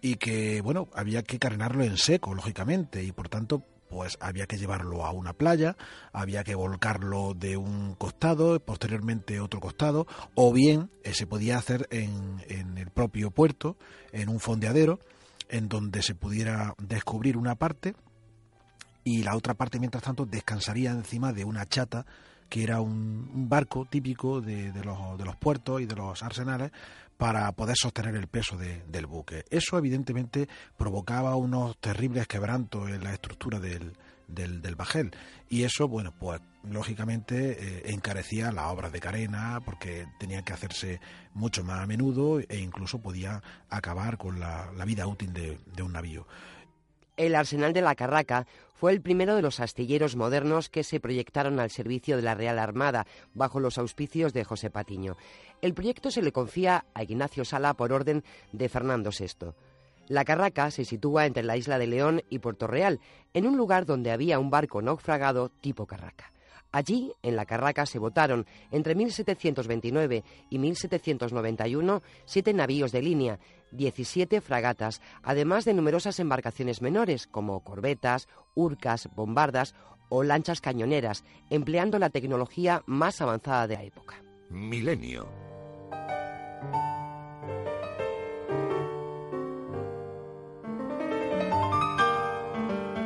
y 0.00 0.14
que, 0.14 0.60
bueno, 0.60 0.86
había 0.94 1.24
que 1.24 1.40
carenarlo 1.40 1.82
en 1.82 1.96
seco, 1.96 2.34
lógicamente, 2.36 3.02
y 3.02 3.10
por 3.10 3.28
tanto 3.28 3.64
pues 3.90 4.16
había 4.20 4.46
que 4.46 4.56
llevarlo 4.56 5.04
a 5.04 5.10
una 5.10 5.32
playa, 5.32 5.76
había 6.12 6.44
que 6.44 6.54
volcarlo 6.54 7.34
de 7.34 7.56
un 7.56 7.94
costado, 7.96 8.58
posteriormente 8.60 9.40
otro 9.40 9.60
costado, 9.60 10.06
o 10.34 10.52
bien 10.52 10.90
eh, 11.02 11.12
se 11.12 11.26
podía 11.26 11.58
hacer 11.58 11.88
en, 11.90 12.42
en 12.48 12.78
el 12.78 12.90
propio 12.90 13.30
puerto, 13.30 13.76
en 14.12 14.28
un 14.28 14.40
fondeadero, 14.40 15.00
en 15.48 15.68
donde 15.68 16.02
se 16.02 16.14
pudiera 16.14 16.74
descubrir 16.78 17.36
una 17.36 17.56
parte 17.56 17.94
y 19.02 19.22
la 19.22 19.36
otra 19.36 19.54
parte, 19.54 19.78
mientras 19.78 20.04
tanto, 20.04 20.26
descansaría 20.26 20.90
encima 20.90 21.32
de 21.32 21.44
una 21.44 21.66
chata 21.66 22.06
que 22.48 22.62
era 22.62 22.80
un, 22.80 23.48
barco 23.48 23.86
típico 23.86 24.40
de, 24.40 24.72
de, 24.72 24.84
los, 24.84 25.16
de, 25.16 25.24
los, 25.24 25.36
puertos 25.36 25.80
y 25.80 25.86
de 25.86 25.96
los 25.96 26.22
arsenales 26.22 26.72
para 27.20 27.52
poder 27.52 27.76
sostener 27.76 28.14
el 28.14 28.28
peso 28.28 28.56
del 28.56 29.04
buque. 29.04 29.44
Eso 29.50 29.76
evidentemente 29.76 30.48
provocaba 30.78 31.36
unos 31.36 31.76
terribles 31.76 32.26
quebrantos 32.26 32.88
en 32.88 33.04
la 33.04 33.12
estructura 33.12 33.60
del, 33.60 33.92
del, 34.26 34.74
bajel 34.74 35.10
y 35.50 35.64
eso, 35.64 35.86
bueno, 35.86 36.14
pues 36.18 36.40
lógicamente 36.64 37.58
eh, 37.60 37.82
encarecía 37.92 38.50
la 38.52 38.68
obra 38.68 38.88
de 38.88 39.00
carena 39.00 39.60
porque 39.62 40.06
tenía 40.18 40.40
que 40.40 40.54
hacerse 40.54 40.98
mucho 41.34 41.62
más 41.62 41.80
a 41.80 41.86
menudo 41.86 42.40
e 42.40 42.56
incluso 42.56 43.02
podía 43.02 43.42
acabar 43.68 44.16
con 44.16 44.40
la, 44.40 44.72
la 44.74 44.86
vida 44.86 45.06
útil 45.06 45.34
de, 45.34 45.58
de 45.76 45.82
un 45.82 45.92
navío. 45.92 46.26
El 47.18 47.34
arsenal 47.34 47.74
de 47.74 47.82
la 47.82 47.96
Carraca 47.96 48.46
fue 48.72 48.92
el 48.92 49.02
primero 49.02 49.36
de 49.36 49.42
los 49.42 49.60
astilleros 49.60 50.16
modernos 50.16 50.70
que 50.70 50.84
se 50.84 51.00
proyectaron 51.00 51.60
al 51.60 51.70
servicio 51.70 52.16
de 52.16 52.22
la 52.22 52.34
Real 52.34 52.58
Armada 52.58 53.06
bajo 53.34 53.60
los 53.60 53.76
auspicios 53.76 54.32
de 54.32 54.42
José 54.42 54.70
Patiño. 54.70 55.18
El 55.62 55.74
proyecto 55.74 56.10
se 56.10 56.22
le 56.22 56.32
confía 56.32 56.86
a 56.94 57.02
Ignacio 57.02 57.44
Sala 57.44 57.74
por 57.74 57.92
orden 57.92 58.24
de 58.52 58.68
Fernando 58.68 59.10
VI. 59.10 59.52
La 60.08 60.24
Carraca 60.24 60.70
se 60.70 60.84
sitúa 60.84 61.26
entre 61.26 61.42
la 61.42 61.56
isla 61.56 61.78
de 61.78 61.86
León 61.86 62.22
y 62.30 62.38
Puerto 62.40 62.66
Real, 62.66 62.98
en 63.34 63.46
un 63.46 63.56
lugar 63.56 63.86
donde 63.86 64.10
había 64.10 64.38
un 64.38 64.50
barco 64.50 64.82
naufragado 64.82 65.50
tipo 65.50 65.86
Carraca. 65.86 66.32
Allí, 66.72 67.12
en 67.22 67.36
la 67.36 67.46
Carraca, 67.46 67.84
se 67.84 67.98
votaron 67.98 68.46
entre 68.70 68.94
1729 68.94 70.24
y 70.50 70.58
1791 70.58 72.02
siete 72.24 72.52
navíos 72.52 72.92
de 72.92 73.02
línea, 73.02 73.38
17 73.72 74.40
fragatas, 74.40 75.02
además 75.22 75.64
de 75.64 75.74
numerosas 75.74 76.20
embarcaciones 76.20 76.80
menores 76.80 77.26
como 77.26 77.60
corbetas, 77.60 78.28
urcas, 78.54 79.08
bombardas 79.14 79.74
o 80.08 80.22
lanchas 80.22 80.60
cañoneras, 80.60 81.24
empleando 81.50 81.98
la 81.98 82.10
tecnología 82.10 82.82
más 82.86 83.20
avanzada 83.20 83.66
de 83.66 83.74
la 83.74 83.82
época. 83.84 84.22
Milenio. 84.48 85.49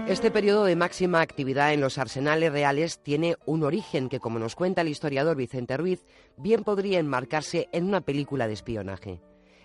Este 0.07 0.31
periodo 0.31 0.65
de 0.65 0.77
máxima 0.77 1.23
actividad 1.23 1.73
en 1.73 1.81
los 1.81 1.97
arsenales 1.97 2.53
reales 2.53 2.99
tiene 2.99 3.37
un 3.47 3.63
origen 3.63 4.11
que, 4.11 4.21
como 4.21 4.39
nos 4.39 4.55
cuenta 4.55 4.83
el 4.83 4.89
historiador 4.89 5.35
Vicente 5.35 5.79
Ruiz, 5.79 6.05
bien 6.37 6.63
podría 6.63 6.99
enmarcarse 6.99 7.71
en 7.73 7.87
una 7.87 8.03
película 8.03 8.47
de 8.47 8.53
espionaje. 8.53 9.23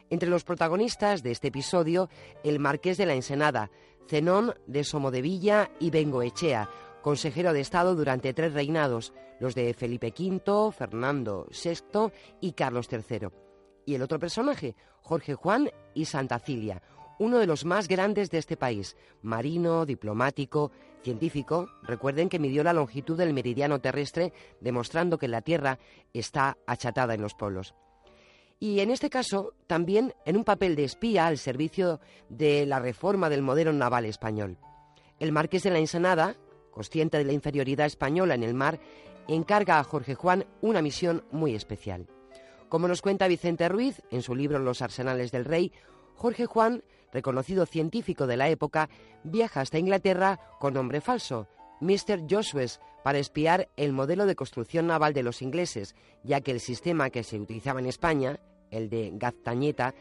Entre 0.09 0.29
los 0.29 0.45
protagonistas 0.45 1.23
de 1.23 1.31
este 1.31 1.49
episodio, 1.49 2.09
el 2.45 2.59
marqués 2.59 2.97
de 2.97 3.05
la 3.05 3.15
Ensenada, 3.15 3.69
Zenón 4.07 4.55
de 4.65 4.85
Somodevilla 4.85 5.71
y 5.77 5.89
Bengoechea, 5.89 6.69
consejero 7.01 7.51
de 7.51 7.59
Estado 7.59 7.93
durante 7.95 8.33
tres 8.33 8.53
reinados, 8.53 9.13
los 9.41 9.55
de 9.55 9.73
Felipe 9.73 10.13
V, 10.17 10.71
Fernando 10.71 11.47
VI 11.51 12.13
y 12.39 12.53
Carlos 12.53 12.87
III. 12.89 13.27
Y 13.85 13.95
el 13.95 14.01
otro 14.01 14.19
personaje, 14.19 14.73
Jorge 15.01 15.35
Juan 15.35 15.69
y 15.93 16.05
Santa 16.05 16.39
Cilia, 16.39 16.81
uno 17.19 17.37
de 17.37 17.45
los 17.45 17.65
más 17.65 17.87
grandes 17.87 18.31
de 18.31 18.39
este 18.39 18.57
país, 18.57 18.97
marino, 19.21 19.85
diplomático, 19.85 20.71
científico. 21.03 21.69
Recuerden 21.83 22.29
que 22.29 22.39
midió 22.39 22.63
la 22.63 22.73
longitud 22.73 23.17
del 23.17 23.33
meridiano 23.33 23.79
terrestre, 23.79 24.33
demostrando 24.59 25.17
que 25.17 25.27
la 25.27 25.41
Tierra 25.41 25.79
está 26.13 26.57
achatada 26.65 27.13
en 27.13 27.21
los 27.21 27.35
polos. 27.35 27.75
Y 28.59 28.79
en 28.81 28.91
este 28.91 29.09
caso, 29.09 29.53
también 29.67 30.13
en 30.25 30.35
un 30.35 30.43
papel 30.43 30.75
de 30.75 30.83
espía 30.83 31.27
al 31.27 31.37
servicio 31.37 32.01
de 32.27 32.65
la 32.65 32.79
reforma 32.79 33.29
del 33.29 33.41
modelo 33.41 33.71
naval 33.71 34.05
español. 34.05 34.57
El 35.19 35.31
marqués 35.31 35.63
de 35.63 35.69
la 35.69 35.79
Ensenada, 35.79 36.35
consciente 36.71 37.17
de 37.17 37.23
la 37.23 37.33
inferioridad 37.33 37.85
española 37.85 38.35
en 38.35 38.43
el 38.43 38.53
mar, 38.53 38.79
encarga 39.27 39.79
a 39.79 39.83
Jorge 39.83 40.15
Juan 40.15 40.45
una 40.61 40.81
misión 40.81 41.23
muy 41.31 41.55
especial. 41.55 42.07
Como 42.67 42.87
nos 42.87 43.01
cuenta 43.01 43.27
Vicente 43.27 43.69
Ruiz 43.69 44.01
en 44.11 44.21
su 44.21 44.35
libro 44.35 44.59
Los 44.59 44.81
Arsenales 44.81 45.31
del 45.31 45.45
Rey, 45.45 45.71
Jorge 46.15 46.45
Juan 46.45 46.83
reconocido 47.11 47.65
científico 47.65 48.27
de 48.27 48.37
la 48.37 48.49
época, 48.49 48.89
viaja 49.23 49.61
hasta 49.61 49.79
Inglaterra 49.79 50.39
con 50.59 50.73
nombre 50.73 51.01
falso, 51.01 51.47
Mr. 51.81 52.25
Joshues, 52.29 52.79
para 53.03 53.19
espiar 53.19 53.69
el 53.77 53.93
modelo 53.93 54.25
de 54.25 54.35
construcción 54.35 54.87
naval 54.87 55.13
de 55.13 55.23
los 55.23 55.41
ingleses, 55.41 55.95
ya 56.23 56.41
que 56.41 56.51
el 56.51 56.59
sistema 56.59 57.09
que 57.09 57.23
se 57.23 57.39
utilizaba 57.39 57.79
en 57.79 57.85
España, 57.85 58.39
el 58.71 58.89
de 58.89 59.11
Gaztañeta, 59.13 59.95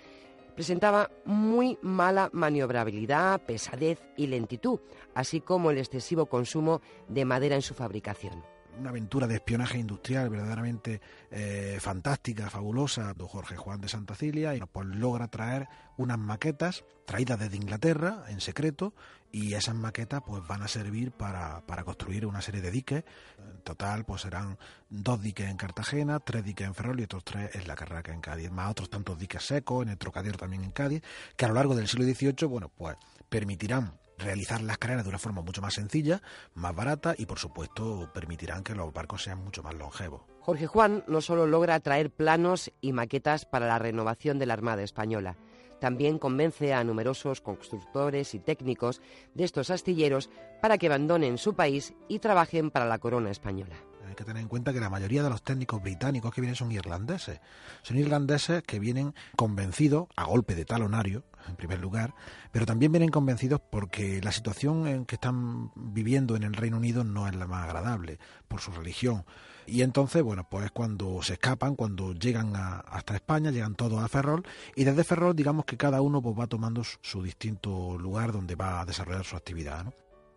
presentaba 0.57 1.11
muy 1.25 1.79
mala 1.83 2.31
maniobrabilidad, 2.33 3.41
pesadez 3.43 4.01
y 4.17 4.27
lentitud, 4.27 4.81
así 5.15 5.41
como 5.41 5.71
el 5.71 5.79
excesivo 5.79 6.27
consumo 6.27 6.81
de 7.09 7.25
madera 7.25 7.55
en 7.55 7.63
su 7.63 7.75
fabricación 7.75 8.58
una 8.79 8.91
aventura 8.91 9.27
de 9.27 9.35
espionaje 9.35 9.79
industrial 9.79 10.31
verdaderamente 10.31 11.01
eh, 11.31 11.79
fantástica, 11.81 12.49
fabulosa, 12.51 13.15
de 13.15 13.25
Jorge 13.25 13.57
Juan 13.57 13.81
de 13.81 13.89
Santa 13.89 14.15
Cilia, 14.15 14.55
y 14.55 14.61
pues 14.61 14.87
logra 14.87 15.29
traer 15.29 15.69
unas 15.97 16.19
maquetas 16.19 16.85
traídas 17.05 17.39
desde 17.39 17.57
Inglaterra 17.57 18.25
en 18.29 18.41
secreto, 18.41 18.95
y 19.31 19.55
esas 19.55 19.75
maquetas 19.75 20.23
pues 20.27 20.47
van 20.47 20.63
a 20.63 20.69
servir 20.69 21.13
para, 21.13 21.61
para 21.67 21.85
construir 21.85 22.25
una 22.25 22.41
serie 22.41 22.61
de 22.61 22.71
diques. 22.71 23.05
En 23.39 23.61
total 23.63 24.05
pues 24.05 24.23
serán 24.23 24.59
dos 24.89 25.21
diques 25.21 25.49
en 25.49 25.57
Cartagena, 25.57 26.21
tres 26.21 26.45
diques 26.45 26.67
en 26.67 26.75
Ferrol 26.75 27.01
y 27.01 27.05
otros 27.05 27.25
tres 27.25 27.55
en 27.55 27.69
La 27.69 27.75
Carraca 27.75 28.13
en 28.13 28.21
Cádiz, 28.21 28.51
más 28.51 28.71
otros 28.71 28.89
tantos 28.89 29.19
diques 29.19 29.45
secos, 29.45 29.83
en 29.83 29.91
el 29.91 29.99
Trocadero 29.99 30.39
también 30.39 30.65
en 30.65 30.71
Cádiz, 30.71 31.03
que 31.37 31.45
a 31.45 31.49
lo 31.49 31.55
largo 31.55 31.75
del 31.75 31.89
siglo 31.89 32.05
XVIII, 32.05 32.47
bueno, 32.49 32.71
pues 32.75 32.97
permitirán 33.29 33.93
realizar 34.19 34.61
las 34.63 34.79
carreras 34.79 35.05
de 35.05 35.11
una 35.11 35.19
forma 35.19 35.43
mucho 35.43 35.63
más 35.63 35.75
sencilla, 35.75 36.21
más 36.55 36.75
barata 36.75 37.15
y 37.17 37.27
por 37.27 37.39
supuesto 37.39 38.11
permitirán 38.13 38.63
que 38.65 38.75
los 38.75 38.93
barcos 38.93 39.23
sean 39.23 39.43
mucho 39.43 39.63
más 39.63 39.75
longevos. 39.75 40.23
Jorge 40.41 40.67
Juan 40.67 41.05
no 41.07 41.21
solo 41.21 41.47
logra 41.47 41.81
traer 41.81 42.11
planos 42.11 42.73
y 42.81 42.93
maquetas 42.93 43.45
para 43.45 43.67
la 43.67 43.79
renovación 43.79 44.39
de 44.39 44.47
la 44.47 44.55
Armada 44.55 44.83
Española, 44.83 45.37
también 45.79 46.19
convence 46.19 46.75
a 46.75 46.85
numerosos 46.85 47.41
constructores 47.41 48.35
y 48.35 48.41
técnicos 48.41 49.01
de 49.35 49.45
estos 49.45 49.71
astilleros 49.71 50.31
para 50.61 50.79
que 50.79 50.87
abandonen 50.87 51.39
su 51.39 51.55
país 51.55 51.95
y 52.09 52.19
trabajen 52.19 52.71
para 52.71 52.87
la 52.87 52.99
corona 52.99 53.31
española. 53.31 53.77
Que 54.19 54.25
tener 54.25 54.43
en 54.43 54.49
cuenta 54.49 54.73
que 54.73 54.81
la 54.81 54.91
mayoría 54.91 55.23
de 55.23 55.31
los 55.31 55.45
técnicos 55.45 55.81
británicos 55.81 56.35
que 56.35 56.41
vienen 56.41 56.57
son 56.57 56.73
irlandeses. 56.73 57.39
Son 57.83 57.97
irlandeses 57.97 58.65
que 58.65 58.81
vienen 58.81 59.15
convencidos, 59.37 60.09
a 60.17 60.25
golpe 60.25 60.57
de 60.57 60.65
talonario, 60.65 61.23
en 61.49 61.55
primer 61.55 61.79
lugar, 61.79 62.17
pero 62.51 62.67
también 62.67 62.91
vienen 62.91 63.11
convencidos 63.11 63.61
porque 63.71 64.21
la 64.21 64.33
situación 64.33 64.89
en 64.89 65.07
que 65.07 65.15
están 65.15 65.71
viviendo 65.77 66.35
en 66.35 66.43
el 66.43 66.55
Reino 66.55 66.79
Unido 66.79 67.05
no 67.05 67.29
es 67.29 67.37
la 67.37 67.47
más 67.47 67.69
agradable, 67.69 68.19
por 68.49 68.61
su 68.61 68.73
religión. 68.73 69.25
Y 69.69 69.83
entonces, 69.83 70.21
bueno, 70.25 70.49
pues 70.51 70.73
cuando 70.73 71.23
se 71.23 71.35
escapan, 71.35 71.77
cuando 71.77 72.13
llegan 72.13 72.55
hasta 72.57 73.15
España, 73.15 73.53
llegan 73.53 73.77
todos 73.77 74.03
a 74.03 74.09
Ferrol, 74.09 74.45
y 74.75 74.83
desde 74.83 75.05
Ferrol, 75.05 75.37
digamos 75.37 75.65
que 75.65 75.77
cada 75.77 76.01
uno 76.01 76.21
pues, 76.21 76.37
va 76.37 76.49
tomando 76.49 76.83
su, 76.83 77.23
distinto 77.23 77.97
lugar 77.97 78.33
donde 78.33 78.57
va 78.57 78.81
a 78.81 78.85
desarrollar 78.85 79.25
su 79.25 79.37
actividad. 79.37 79.87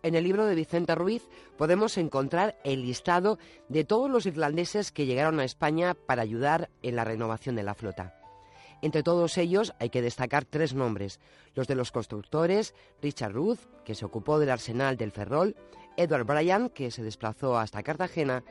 En 0.02 0.16
el 0.16 0.24
libro 0.24 0.46
de 0.46 0.56
Vicente 0.56 0.94
Ruiz 0.96 1.28
podemos 1.56 1.96
encontrar 1.96 2.58
el 2.64 2.82
listado 2.82 3.38
de 3.68 3.84
todos 3.84 4.10
los 4.10 4.26
irlandeses 4.26 4.90
que 4.90 5.06
llegaron 5.06 5.38
a 5.38 5.44
España 5.44 5.94
para 5.94 6.22
ayudar 6.22 6.70
en 6.82 6.96
la 6.96 7.04
renovación 7.04 7.54
de 7.54 7.62
la 7.62 7.74
flota. 7.74 8.18
Entre 8.82 9.04
todos 9.04 9.38
ellos 9.38 9.74
hay 9.78 9.90
que 9.90 10.02
destacar 10.02 10.44
tres 10.44 10.74
nombres, 10.74 11.20
los 11.54 11.68
de 11.68 11.76
los 11.76 11.92
constructores, 11.92 12.74
Richard 13.00 13.32
Ruth, 13.32 13.60
que 13.84 13.94
se 13.94 14.04
ocupó 14.04 14.40
del 14.40 14.50
arsenal 14.50 14.96
del 14.96 15.12
Ferrol, 15.12 15.54
Edward 15.96 16.26
Bryan, 16.26 16.68
que 16.68 16.90
se 16.90 17.04
desplazó 17.04 17.56
hasta 17.56 17.84
Cartagena, 17.84 18.42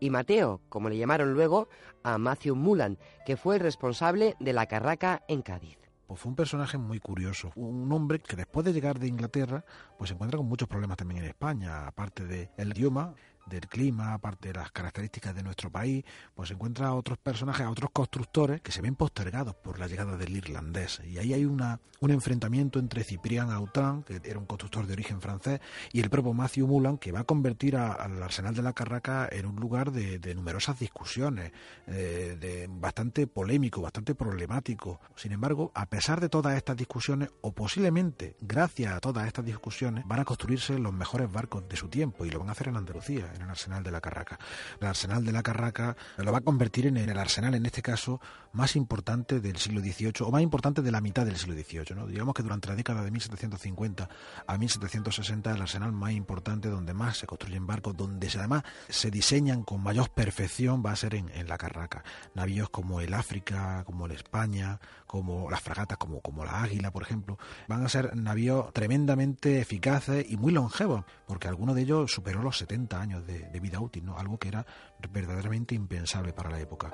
y 0.00 0.10
Mateo, 0.10 0.60
como 0.68 0.88
le 0.88 0.98
llamaron 0.98 1.34
luego, 1.34 1.68
a 2.02 2.18
Matthew 2.18 2.56
Mullan, 2.56 2.98
que 3.24 3.36
fue 3.36 3.54
el 3.54 3.60
responsable 3.60 4.34
de 4.40 4.52
la 4.52 4.66
carraca 4.66 5.22
en 5.28 5.42
Cádiz. 5.42 5.85
Pues 6.06 6.20
fue 6.20 6.30
un 6.30 6.36
personaje 6.36 6.78
muy 6.78 7.00
curioso, 7.00 7.50
un 7.56 7.90
hombre 7.92 8.20
que 8.20 8.36
después 8.36 8.64
de 8.64 8.72
llegar 8.72 9.00
de 9.00 9.08
Inglaterra, 9.08 9.64
pues 9.98 10.08
se 10.08 10.14
encuentra 10.14 10.36
con 10.36 10.46
muchos 10.46 10.68
problemas 10.68 10.96
también 10.96 11.22
en 11.22 11.28
España, 11.28 11.86
aparte 11.86 12.24
del 12.24 12.70
idioma, 12.76 13.14
del 13.46 13.68
clima, 13.68 14.12
aparte 14.12 14.48
de 14.48 14.54
las 14.54 14.70
características 14.72 15.34
de 15.34 15.42
nuestro 15.42 15.70
país, 15.70 16.04
pues 16.34 16.50
encuentra 16.50 16.88
a 16.88 16.94
otros 16.94 17.18
personajes, 17.18 17.64
a 17.64 17.70
otros 17.70 17.90
constructores 17.92 18.60
que 18.60 18.72
se 18.72 18.82
ven 18.82 18.96
postergados 18.96 19.54
por 19.54 19.78
la 19.78 19.86
llegada 19.86 20.16
del 20.16 20.36
irlandés. 20.36 21.00
Y 21.06 21.18
ahí 21.18 21.32
hay 21.32 21.44
una, 21.44 21.80
un 22.00 22.10
enfrentamiento 22.10 22.78
entre 22.78 23.04
Ciprián 23.04 23.50
Autran, 23.50 24.02
que 24.02 24.20
era 24.24 24.38
un 24.38 24.46
constructor 24.46 24.86
de 24.86 24.92
origen 24.92 25.20
francés, 25.20 25.60
y 25.92 26.00
el 26.00 26.10
propio 26.10 26.32
Matthew 26.32 26.66
Mulan, 26.66 26.98
que 26.98 27.12
va 27.12 27.20
a 27.20 27.24
convertir 27.24 27.76
al 27.76 28.22
Arsenal 28.22 28.54
de 28.54 28.62
la 28.62 28.72
Carraca 28.72 29.28
en 29.30 29.46
un 29.46 29.56
lugar 29.56 29.92
de, 29.92 30.34
numerosas 30.34 30.78
discusiones, 30.78 31.52
eh, 31.86 32.36
de 32.38 32.68
bastante 32.68 33.26
polémico, 33.26 33.80
bastante 33.80 34.14
problemático. 34.14 35.00
Sin 35.14 35.32
embargo, 35.32 35.72
a 35.74 35.86
pesar 35.86 36.20
de 36.20 36.28
todas 36.28 36.56
estas 36.56 36.76
discusiones, 36.76 37.30
o 37.40 37.52
posiblemente 37.52 38.36
gracias 38.40 38.92
a 38.92 39.00
todas 39.00 39.26
estas 39.26 39.44
discusiones, 39.44 40.06
van 40.06 40.20
a 40.20 40.24
construirse 40.24 40.78
los 40.78 40.92
mejores 40.92 41.30
barcos 41.30 41.68
de 41.68 41.76
su 41.76 41.88
tiempo, 41.88 42.24
y 42.24 42.30
lo 42.30 42.40
van 42.40 42.48
a 42.48 42.52
hacer 42.52 42.68
en 42.68 42.76
Andalucía 42.76 43.32
en 43.36 43.42
el 43.42 43.50
arsenal 43.50 43.82
de 43.82 43.90
la 43.90 44.00
Carraca. 44.00 44.38
El 44.80 44.86
arsenal 44.86 45.24
de 45.24 45.32
la 45.32 45.42
Carraca 45.42 45.96
lo 46.18 46.32
va 46.32 46.38
a 46.38 46.42
convertir 46.42 46.86
en 46.86 46.96
el 46.96 47.18
arsenal, 47.18 47.54
en 47.54 47.66
este 47.66 47.82
caso, 47.82 48.20
más 48.52 48.76
importante 48.76 49.40
del 49.40 49.56
siglo 49.58 49.80
XVIII, 49.80 50.12
o 50.20 50.30
más 50.30 50.42
importante 50.42 50.82
de 50.82 50.90
la 50.90 51.00
mitad 51.00 51.24
del 51.24 51.36
siglo 51.36 51.54
XVIII. 51.54 51.94
¿no? 51.94 52.06
Digamos 52.06 52.34
que 52.34 52.42
durante 52.42 52.68
la 52.68 52.74
década 52.74 53.02
de 53.02 53.10
1750 53.10 54.08
a 54.46 54.58
1760 54.58 55.50
el 55.52 55.62
arsenal 55.62 55.92
más 55.92 56.12
importante, 56.12 56.68
donde 56.68 56.94
más 56.94 57.18
se 57.18 57.26
construyen 57.26 57.66
barcos, 57.66 57.96
donde 57.96 58.28
además 58.36 58.62
se 58.88 59.10
diseñan 59.10 59.62
con 59.62 59.82
mayor 59.82 60.10
perfección, 60.10 60.82
va 60.84 60.92
a 60.92 60.96
ser 60.96 61.14
en, 61.14 61.28
en 61.30 61.48
la 61.48 61.58
Carraca. 61.58 62.02
Navíos 62.34 62.70
como 62.70 63.00
el 63.00 63.14
África, 63.14 63.84
como 63.84 64.06
el 64.06 64.12
España, 64.12 64.80
como 65.16 65.50
las 65.50 65.60
fragatas, 65.60 65.96
como, 65.96 66.20
como 66.20 66.44
la 66.44 66.62
Águila, 66.62 66.90
por 66.90 67.02
ejemplo, 67.02 67.38
van 67.68 67.84
a 67.84 67.88
ser 67.88 68.14
navíos 68.14 68.70
tremendamente 68.74 69.60
eficaces 69.60 70.26
y 70.28 70.36
muy 70.36 70.52
longevos, 70.52 71.04
porque 71.26 71.48
alguno 71.48 71.72
de 71.72 71.82
ellos 71.82 72.12
superó 72.12 72.42
los 72.42 72.58
70 72.58 73.00
años 73.00 73.26
de, 73.26 73.48
vida 73.60 73.80
útil, 73.80 74.04
¿no? 74.04 74.18
algo 74.18 74.38
que 74.38 74.48
era 74.48 74.66
verdaderamente 75.10 75.74
impensable 75.74 76.34
para 76.34 76.50
la 76.50 76.60
época. 76.60 76.92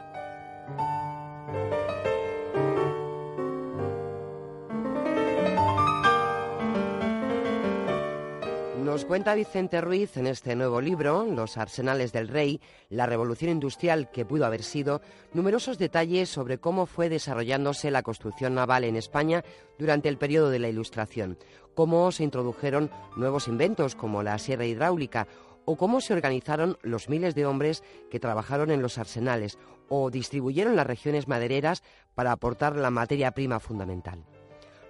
Nos 8.83 9.05
cuenta 9.05 9.37
Vicente 9.37 9.81
Ruiz 9.81 10.17
en 10.17 10.27
este 10.27 10.57
nuevo 10.57 10.81
libro, 10.81 11.25
Los 11.25 11.57
Arsenales 11.57 12.13
del 12.13 12.27
Rey, 12.27 12.61
la 12.91 13.07
revolución 13.07 13.53
industrial 13.53 14.11
que 14.11 14.25
pudo 14.25 14.45
haber 14.45 14.65
sido, 14.65 15.01
numerosos 15.33 15.79
detalles 15.79 16.29
sobre 16.29 16.59
cómo 16.59 16.87
fue 16.87 17.09
desarrollándose 17.09 17.93
la 17.93 18.03
construcción 18.03 18.57
naval 18.57 18.83
en 18.83 18.97
España 18.97 19.45
durante 19.79 20.09
el 20.09 20.19
periodo 20.19 20.51
de 20.51 20.59
la 20.59 20.69
Ilustración, 20.69 21.39
cómo 21.77 22.11
se 22.11 22.25
introdujeron 22.25 22.91
nuevos 23.15 23.47
inventos 23.47 23.95
como 23.95 24.25
la 24.25 24.37
sierra 24.41 24.67
hidráulica 24.67 25.29
o 25.65 25.77
cómo 25.77 26.01
se 26.01 26.13
organizaron 26.13 26.77
los 26.83 27.09
miles 27.09 27.37
de 27.37 27.47
hombres 27.47 27.85
que 28.11 28.19
trabajaron 28.19 28.73
en 28.73 28.83
los 28.83 28.99
arsenales 28.99 29.59
o 29.89 30.11
distribuyeron 30.11 30.75
las 30.75 30.89
regiones 30.89 31.29
madereras 31.29 31.85
para 32.17 32.33
aportar 32.33 32.75
la 32.75 32.91
materia 32.91 33.31
prima 33.31 33.61
fundamental. 33.61 34.25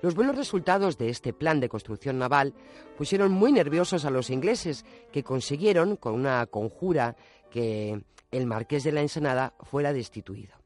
Los 0.02 0.16
buenos 0.16 0.34
resultados 0.34 0.98
de 0.98 1.10
este 1.10 1.32
plan 1.32 1.60
de 1.60 1.68
construcción 1.68 2.18
naval 2.18 2.54
pusieron 2.98 3.30
muy 3.30 3.52
nerviosos 3.52 4.04
a 4.04 4.10
los 4.10 4.30
ingleses, 4.30 4.84
que 5.12 5.22
consiguieron, 5.22 5.94
con 5.94 6.14
una 6.14 6.44
conjura, 6.46 7.14
que 7.52 8.02
el 8.32 8.46
marqués 8.46 8.82
de 8.82 8.90
la 8.90 9.00
Ensenada 9.00 9.54
fuera 9.60 9.92
destituido. 9.92 10.56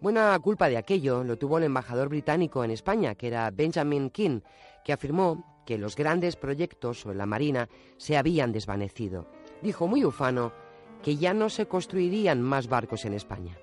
Buena 0.00 0.36
culpa 0.40 0.68
de 0.68 0.76
aquello 0.76 1.22
lo 1.22 1.38
tuvo 1.38 1.58
el 1.58 1.64
embajador 1.64 2.08
británico 2.08 2.64
en 2.64 2.72
España, 2.72 3.14
que 3.14 3.28
era 3.28 3.48
Benjamin 3.52 4.10
King, 4.10 4.40
que 4.84 4.92
afirmó 4.92 5.62
que 5.64 5.78
los 5.78 5.94
grandes 5.94 6.34
proyectos 6.34 7.02
sobre 7.02 7.16
la 7.16 7.26
Marina 7.26 7.68
se 7.96 8.16
habían 8.16 8.50
desvanecido. 8.50 9.30
Dijo 9.62 9.86
muy 9.86 10.04
ufano 10.04 10.52
que 11.00 11.16
ya 11.16 11.32
no 11.32 11.48
se 11.48 11.66
construirían 11.66 12.42
más 12.42 12.66
barcos 12.66 13.04
en 13.04 13.14
España. 13.14 13.56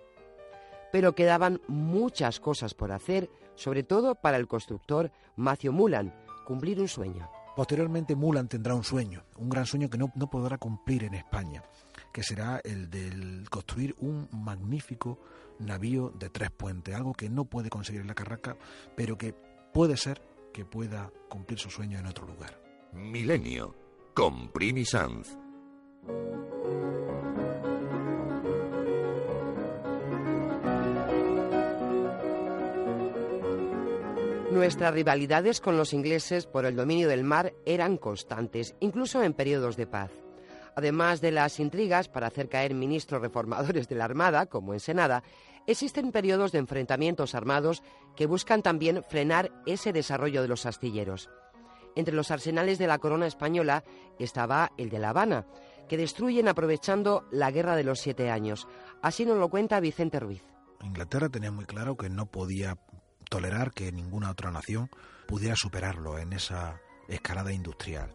Pero 0.93 1.15
quedaban 1.15 1.59
muchas 1.67 2.39
cosas 2.39 2.73
por 2.73 2.93
hacer, 2.93 3.29
sobre 3.61 3.83
todo 3.83 4.15
para 4.15 4.37
el 4.37 4.47
constructor 4.47 5.11
Matthew 5.35 5.71
Mulan, 5.71 6.13
cumplir 6.45 6.79
un 6.79 6.87
sueño. 6.87 7.29
Posteriormente 7.55 8.15
Mulan 8.15 8.47
tendrá 8.47 8.73
un 8.73 8.83
sueño, 8.83 9.23
un 9.37 9.49
gran 9.49 9.65
sueño 9.65 9.89
que 9.89 9.97
no, 9.97 10.11
no 10.15 10.29
podrá 10.29 10.57
cumplir 10.57 11.03
en 11.03 11.13
España, 11.13 11.63
que 12.11 12.23
será 12.23 12.59
el 12.63 12.89
de 12.89 13.43
construir 13.49 13.95
un 13.99 14.27
magnífico 14.31 15.19
navío 15.59 16.09
de 16.09 16.29
tres 16.29 16.49
puentes, 16.49 16.95
algo 16.95 17.13
que 17.13 17.29
no 17.29 17.45
puede 17.45 17.69
conseguir 17.69 18.01
en 18.01 18.07
la 18.07 18.15
Carraca, 18.15 18.57
pero 18.95 19.17
que 19.17 19.33
puede 19.73 19.95
ser 19.95 20.21
que 20.53 20.65
pueda 20.65 21.11
cumplir 21.29 21.59
su 21.59 21.69
sueño 21.69 21.99
en 21.99 22.07
otro 22.07 22.25
lugar. 22.25 22.59
Milenio, 22.93 23.75
con 24.15 24.49
Primi 24.51 24.85
Sanz. 24.85 25.37
Nuestras 34.51 34.93
rivalidades 34.93 35.61
con 35.61 35.77
los 35.77 35.93
ingleses 35.93 36.45
por 36.45 36.65
el 36.65 36.75
dominio 36.75 37.07
del 37.07 37.23
mar 37.23 37.53
eran 37.65 37.95
constantes, 37.95 38.75
incluso 38.81 39.23
en 39.23 39.33
periodos 39.33 39.77
de 39.77 39.87
paz. 39.87 40.11
Además 40.75 41.21
de 41.21 41.31
las 41.31 41.61
intrigas 41.61 42.09
para 42.09 42.27
hacer 42.27 42.49
caer 42.49 42.73
ministros 42.73 43.21
reformadores 43.21 43.87
de 43.87 43.95
la 43.95 44.03
Armada, 44.03 44.47
como 44.47 44.73
en 44.73 44.81
Senada, 44.81 45.23
existen 45.67 46.11
periodos 46.11 46.51
de 46.51 46.59
enfrentamientos 46.59 47.33
armados 47.33 47.81
que 48.17 48.25
buscan 48.25 48.61
también 48.61 49.03
frenar 49.07 49.53
ese 49.65 49.93
desarrollo 49.93 50.41
de 50.41 50.49
los 50.49 50.65
astilleros. 50.65 51.29
Entre 51.95 52.13
los 52.13 52.29
arsenales 52.29 52.77
de 52.77 52.87
la 52.87 52.99
corona 52.99 53.27
española 53.27 53.85
estaba 54.19 54.73
el 54.77 54.89
de 54.89 54.99
La 54.99 55.11
Habana, 55.11 55.45
que 55.87 55.95
destruyen 55.95 56.49
aprovechando 56.49 57.25
la 57.31 57.51
Guerra 57.51 57.77
de 57.77 57.85
los 57.85 58.01
Siete 58.01 58.29
Años. 58.29 58.67
Así 59.01 59.25
nos 59.25 59.37
lo 59.37 59.47
cuenta 59.47 59.79
Vicente 59.79 60.19
Ruiz. 60.19 60.43
Inglaterra 60.83 61.29
tenía 61.29 61.51
muy 61.51 61.65
claro 61.65 61.95
que 61.95 62.09
no 62.09 62.25
podía 62.25 62.77
tolerar 63.31 63.71
que 63.71 63.93
ninguna 63.93 64.29
otra 64.29 64.51
nación 64.51 64.89
pudiera 65.25 65.55
superarlo 65.55 66.19
en 66.19 66.33
esa 66.33 66.81
escalada 67.07 67.53
industrial. 67.53 68.13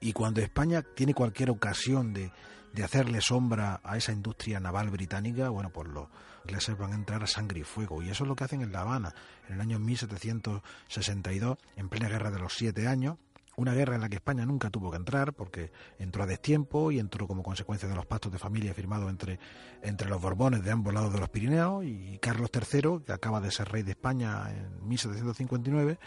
Y 0.00 0.12
cuando 0.12 0.40
España 0.40 0.82
tiene 0.82 1.14
cualquier 1.14 1.50
ocasión 1.50 2.12
de, 2.12 2.32
de 2.72 2.82
hacerle 2.82 3.20
sombra 3.20 3.80
a 3.84 3.96
esa 3.96 4.10
industria 4.10 4.58
naval 4.58 4.90
británica, 4.90 5.50
bueno, 5.50 5.70
pues 5.70 5.88
los 5.88 6.08
ingleses 6.44 6.76
van 6.76 6.92
a 6.92 6.96
entrar 6.96 7.22
a 7.22 7.28
sangre 7.28 7.60
y 7.60 7.62
fuego. 7.62 8.02
Y 8.02 8.10
eso 8.10 8.24
es 8.24 8.28
lo 8.28 8.34
que 8.34 8.42
hacen 8.42 8.62
en 8.62 8.72
La 8.72 8.80
Habana, 8.80 9.14
en 9.46 9.54
el 9.54 9.60
año 9.60 9.78
1762, 9.78 11.56
en 11.76 11.88
plena 11.88 12.08
guerra 12.08 12.32
de 12.32 12.40
los 12.40 12.52
siete 12.54 12.88
años, 12.88 13.18
una 13.56 13.74
guerra 13.74 13.94
en 13.94 14.00
la 14.00 14.08
que 14.08 14.16
España 14.16 14.46
nunca 14.46 14.70
tuvo 14.70 14.90
que 14.90 14.96
entrar 14.96 15.32
porque 15.32 15.72
entró 15.98 16.22
a 16.22 16.26
destiempo 16.26 16.90
y 16.90 16.98
entró 16.98 17.26
como 17.26 17.42
consecuencia 17.42 17.88
de 17.88 17.94
los 17.94 18.06
pactos 18.06 18.32
de 18.32 18.38
familia 18.38 18.74
firmados 18.74 19.10
entre, 19.10 19.38
entre 19.82 20.08
los 20.08 20.20
Borbones 20.20 20.62
de 20.62 20.70
ambos 20.70 20.94
lados 20.94 21.12
de 21.12 21.20
los 21.20 21.28
Pirineos 21.28 21.84
y 21.84 22.18
Carlos 22.18 22.50
III, 22.52 23.04
que 23.04 23.12
acaba 23.12 23.40
de 23.40 23.50
ser 23.50 23.68
rey 23.68 23.82
de 23.82 23.92
España 23.92 24.50
en 24.50 24.88
1759, 24.88 25.98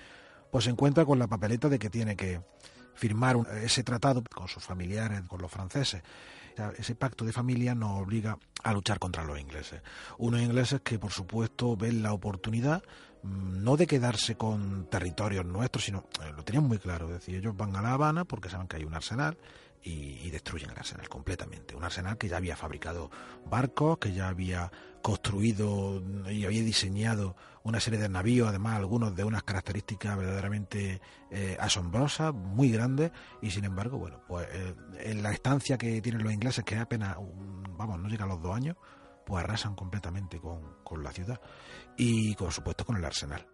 pues 0.52 0.66
se 0.66 0.72
encuentra 0.72 1.06
con 1.06 1.20
la 1.20 1.28
papeleta 1.28 1.70
de 1.70 1.80
que 1.80 1.90
tiene 1.90 2.16
que 2.16 2.42
firmar 2.96 3.38
ese 3.64 3.84
tratado 3.84 4.24
con 4.24 4.48
sus 4.48 4.64
familiares, 4.64 5.22
con 5.28 5.42
los 5.42 5.52
franceses. 5.52 6.04
ese 6.78 6.96
pacto 6.96 7.26
de 7.26 7.34
familia 7.34 7.74
nos 7.74 8.02
obliga 8.02 8.38
a 8.64 8.74
luchar 8.74 9.00
contra 9.00 9.24
los 9.24 9.40
ingleses. 9.40 9.82
Unos 10.18 10.42
ingleses 10.42 10.82
que, 10.82 11.00
por 11.00 11.12
supuesto, 11.12 11.76
ven 11.76 12.04
la 12.04 12.14
oportunidad 12.14 12.84
no 13.24 13.78
de 13.78 13.88
quedarse 13.88 14.36
con 14.36 14.88
territorios 14.90 15.46
nuestros, 15.46 15.86
sino 15.86 16.06
eh, 16.22 16.32
lo 16.36 16.44
tenían 16.44 16.66
muy 16.66 16.78
claro. 16.78 17.08
Es 17.08 17.14
decir, 17.14 17.36
ellos 17.36 17.56
van 17.56 17.76
a 17.76 17.82
La 17.82 17.94
Habana 17.94 18.26
porque 18.26 18.50
saben 18.50 18.68
que 18.68 18.78
hay 18.78 18.84
un 18.84 18.94
arsenal 18.94 19.38
y, 19.84 20.30
destruyen 20.30 20.70
el 20.70 20.78
arsenal 20.78 21.10
completamente. 21.10 21.76
Un 21.76 21.84
arsenal 21.84 22.18
que 22.18 22.28
ya 22.28 22.38
había 22.38 22.56
fabricado 22.56 23.12
barcos, 23.46 23.98
que 23.98 24.14
ya 24.14 24.30
había 24.30 24.72
construido 25.02 26.02
y 26.30 26.46
había 26.46 26.64
diseñado 26.64 27.36
una 27.64 27.80
serie 27.80 28.00
de 28.00 28.10
navíos, 28.10 28.48
además 28.48 28.78
algunos 28.78 29.16
de 29.16 29.24
unas 29.24 29.44
características 29.44 30.18
verdaderamente 30.18 31.02
eh, 31.30 31.58
asombrosas, 31.60 32.34
muy 32.34 32.72
grandes, 32.72 33.12
y 33.42 33.52
sin 33.52 33.66
embargo, 33.66 33.98
bueno, 33.98 34.22
pues 34.28 34.48
eh, 34.52 34.74
en 35.00 35.22
la 35.22 35.32
estancia 35.32 35.78
que 35.78 36.02
tienen 36.02 36.24
los 36.24 36.34
ingleses, 36.34 36.64
que 36.64 36.78
apenas, 36.78 37.18
vamos, 37.78 38.00
no 38.00 38.08
llega 38.08 38.24
a 38.24 38.28
los 38.28 38.42
dos 38.42 38.56
años, 38.56 38.78
pues 39.26 39.44
arrasan 39.44 39.76
completamente 39.76 40.40
con, 40.40 40.78
con 40.84 41.04
la 41.04 41.12
ciudad 41.12 41.40
y, 41.98 42.36
por 42.36 42.52
supuesto, 42.52 42.86
con 42.86 42.98
el 42.98 43.06
arsenal. 43.06 43.48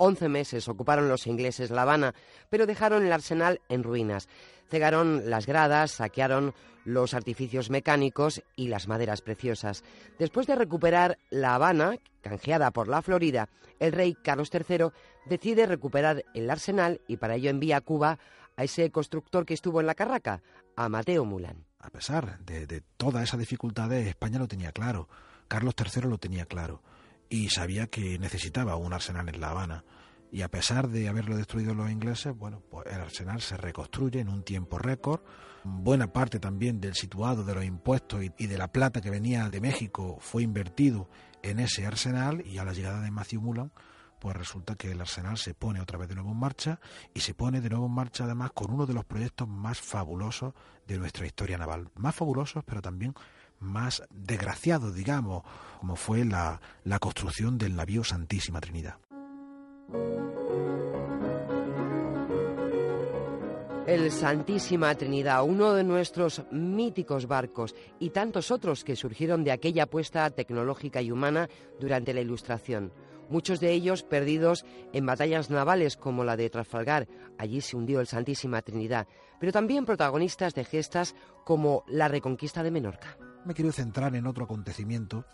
Once 0.00 0.28
meses 0.28 0.68
ocuparon 0.68 1.08
los 1.08 1.26
ingleses 1.26 1.70
La 1.70 1.82
Habana, 1.82 2.14
pero 2.50 2.66
dejaron 2.66 3.04
el 3.04 3.12
arsenal 3.12 3.60
en 3.68 3.82
ruinas. 3.82 4.28
Cegaron 4.70 5.28
las 5.28 5.46
gradas, 5.46 5.90
saquearon 5.90 6.54
los 6.84 7.14
artificios 7.14 7.68
mecánicos 7.68 8.42
y 8.54 8.68
las 8.68 8.86
maderas 8.86 9.22
preciosas. 9.22 9.82
Después 10.18 10.46
de 10.46 10.54
recuperar 10.54 11.18
La 11.30 11.56
Habana, 11.56 11.96
canjeada 12.20 12.70
por 12.70 12.86
la 12.86 13.02
Florida, 13.02 13.48
el 13.80 13.92
rey 13.92 14.14
Carlos 14.14 14.50
III 14.52 14.86
decide 15.26 15.66
recuperar 15.66 16.24
el 16.32 16.48
arsenal 16.48 17.00
y 17.08 17.16
para 17.16 17.34
ello 17.34 17.50
envía 17.50 17.78
a 17.78 17.80
Cuba 17.80 18.18
a 18.56 18.64
ese 18.64 18.90
constructor 18.90 19.44
que 19.44 19.54
estuvo 19.54 19.80
en 19.80 19.86
la 19.86 19.94
Carraca, 19.94 20.42
a 20.76 20.88
Mateo 20.88 21.24
Mulán. 21.24 21.67
A 21.80 21.90
pesar 21.90 22.40
de, 22.40 22.82
todas 22.96 23.22
esas 23.22 23.38
dificultades, 23.38 24.06
España 24.06 24.38
lo 24.38 24.48
tenía 24.48 24.72
claro, 24.72 25.08
Carlos 25.46 25.74
III 25.78 26.08
lo 26.08 26.18
tenía 26.18 26.44
claro. 26.44 26.82
Y 27.30 27.50
sabía 27.50 27.86
que 27.86 28.18
necesitaba 28.18 28.76
un 28.76 28.92
arsenal 28.92 29.28
en 29.28 29.40
La 29.40 29.50
Habana. 29.50 29.84
Y 30.30 30.42
a 30.42 30.48
pesar 30.48 30.88
de 30.88 31.08
haberlo 31.08 31.36
destruido 31.36 31.74
los 31.74 31.90
ingleses, 31.90 32.36
bueno, 32.36 32.62
pues 32.68 32.86
el 32.86 33.00
arsenal 33.00 33.40
se 33.40 33.56
reconstruye 33.56 34.20
en 34.20 34.28
un 34.28 34.42
tiempo 34.42 34.78
récord. 34.78 35.20
Buena 35.64 36.12
parte 36.12 36.40
también 36.40 36.80
del 36.80 36.94
situado 36.94 37.44
de 37.44 37.54
los 37.54 37.64
impuestos 37.64 38.22
y, 38.36 38.46
de 38.46 38.58
la 38.58 38.72
plata 38.72 39.00
que 39.00 39.10
venía 39.10 39.48
de 39.48 39.60
México 39.60 40.18
fue 40.20 40.42
invertido 40.42 41.08
en 41.42 41.60
ese 41.60 41.86
arsenal 41.86 42.44
y 42.46 42.58
a 42.58 42.64
la 42.64 42.72
llegada 42.72 43.00
de 43.00 43.10
Matthew 43.10 43.40
Mullen, 43.40 43.70
pues 44.18 44.36
resulta 44.36 44.74
que 44.74 44.90
el 44.90 45.00
arsenal 45.00 45.38
se 45.38 45.54
pone 45.54 45.80
otra 45.80 45.98
vez 45.98 46.08
de 46.08 46.14
nuevo 46.14 46.32
en 46.32 46.38
marcha 46.38 46.80
y 47.14 47.20
se 47.20 47.34
pone 47.34 47.60
de 47.60 47.70
nuevo 47.70 47.86
en 47.86 47.92
marcha 47.92 48.24
además 48.24 48.50
con 48.52 48.70
uno 48.70 48.86
de 48.86 48.94
los 48.94 49.04
proyectos 49.04 49.48
más 49.48 49.80
fabulosos 49.80 50.54
de 50.86 50.98
nuestra 50.98 51.26
historia 51.26 51.58
naval. 51.58 51.90
Más 51.94 52.14
fabulosos, 52.14 52.64
pero 52.64 52.82
también 52.82 53.14
más 53.60 54.02
desgraciados, 54.10 54.94
digamos, 54.94 55.42
como 55.80 55.96
fue 55.96 56.24
la, 56.24 56.60
la 56.84 56.98
construcción 56.98 57.58
del 57.58 57.76
navío 57.76 58.04
Santísima 58.04 58.60
Trinidad. 58.60 58.98
El 63.88 64.12
Santísima 64.12 64.94
Trinidad, 64.96 65.42
uno 65.44 65.72
de 65.72 65.82
nuestros 65.82 66.42
míticos 66.50 67.26
barcos 67.26 67.74
y 67.98 68.10
tantos 68.10 68.50
otros 68.50 68.84
que 68.84 68.96
surgieron 68.96 69.44
de 69.44 69.50
aquella 69.50 69.84
apuesta 69.84 70.28
tecnológica 70.28 71.00
y 71.00 71.10
humana 71.10 71.48
durante 71.80 72.12
la 72.12 72.20
Ilustración. 72.20 72.92
Muchos 73.28 73.60
de 73.60 73.72
ellos 73.72 74.02
perdidos 74.02 74.64
en 74.92 75.06
batallas 75.06 75.50
navales 75.50 75.96
como 75.96 76.24
la 76.24 76.36
de 76.36 76.50
Trafalgar, 76.50 77.08
allí 77.38 77.60
se 77.60 77.76
hundió 77.76 78.00
el 78.00 78.06
Santísima 78.06 78.62
Trinidad, 78.62 79.06
pero 79.38 79.52
también 79.52 79.84
protagonistas 79.84 80.54
de 80.54 80.64
gestas 80.64 81.14
como 81.44 81.84
la 81.88 82.08
reconquista 82.08 82.62
de 82.62 82.70
Menorca. 82.70 83.16
Me 83.44 83.54
quiero 83.54 83.72
centrar 83.72 84.14
en 84.16 84.26
otro 84.26 84.44
acontecimiento 84.44 85.24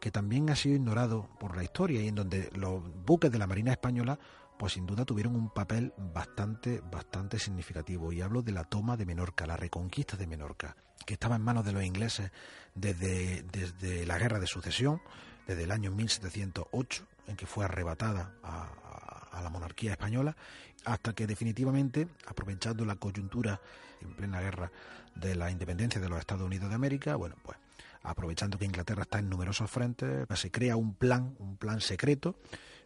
que 0.00 0.10
también 0.10 0.48
ha 0.50 0.56
sido 0.56 0.76
ignorado 0.76 1.28
por 1.38 1.56
la 1.56 1.62
historia 1.62 2.00
y 2.00 2.08
en 2.08 2.14
donde 2.14 2.50
los 2.54 2.82
buques 3.04 3.30
de 3.30 3.38
la 3.38 3.46
Marina 3.46 3.72
Española 3.72 4.18
pues 4.60 4.74
sin 4.74 4.84
duda 4.84 5.06
tuvieron 5.06 5.36
un 5.36 5.48
papel 5.48 5.94
bastante, 5.96 6.82
bastante 6.82 7.38
significativo. 7.38 8.12
Y 8.12 8.20
hablo 8.20 8.42
de 8.42 8.52
la 8.52 8.64
toma 8.64 8.94
de 8.98 9.06
Menorca, 9.06 9.46
la 9.46 9.56
reconquista 9.56 10.18
de 10.18 10.26
Menorca, 10.26 10.76
que 11.06 11.14
estaba 11.14 11.36
en 11.36 11.40
manos 11.40 11.64
de 11.64 11.72
los 11.72 11.82
ingleses 11.82 12.30
desde, 12.74 13.42
desde 13.44 14.04
la 14.04 14.18
Guerra 14.18 14.38
de 14.38 14.46
Sucesión, 14.46 15.00
desde 15.46 15.64
el 15.64 15.70
año 15.70 15.90
1708, 15.92 17.06
en 17.30 17.36
que 17.36 17.46
fue 17.46 17.64
arrebatada 17.64 18.34
a, 18.42 19.40
la 19.42 19.48
monarquía 19.48 19.92
española, 19.92 20.36
hasta 20.84 21.14
que 21.14 21.26
definitivamente, 21.26 22.08
aprovechando 22.26 22.84
la 22.84 22.96
coyuntura 22.96 23.58
en 24.02 24.12
plena 24.14 24.40
guerra 24.40 24.70
de 25.14 25.34
la 25.34 25.50
independencia 25.50 25.98
de 25.98 26.10
los 26.10 26.18
Estados 26.18 26.44
Unidos 26.44 26.68
de 26.68 26.74
América, 26.74 27.16
bueno, 27.16 27.36
pues 27.42 27.56
aprovechando 28.02 28.58
que 28.58 28.66
Inglaterra 28.66 29.02
está 29.02 29.18
en 29.18 29.30
numerosos 29.30 29.70
frentes, 29.70 30.26
se 30.34 30.50
crea 30.50 30.76
un 30.76 30.94
plan, 30.94 31.36
un 31.38 31.56
plan 31.56 31.80
secreto, 31.80 32.36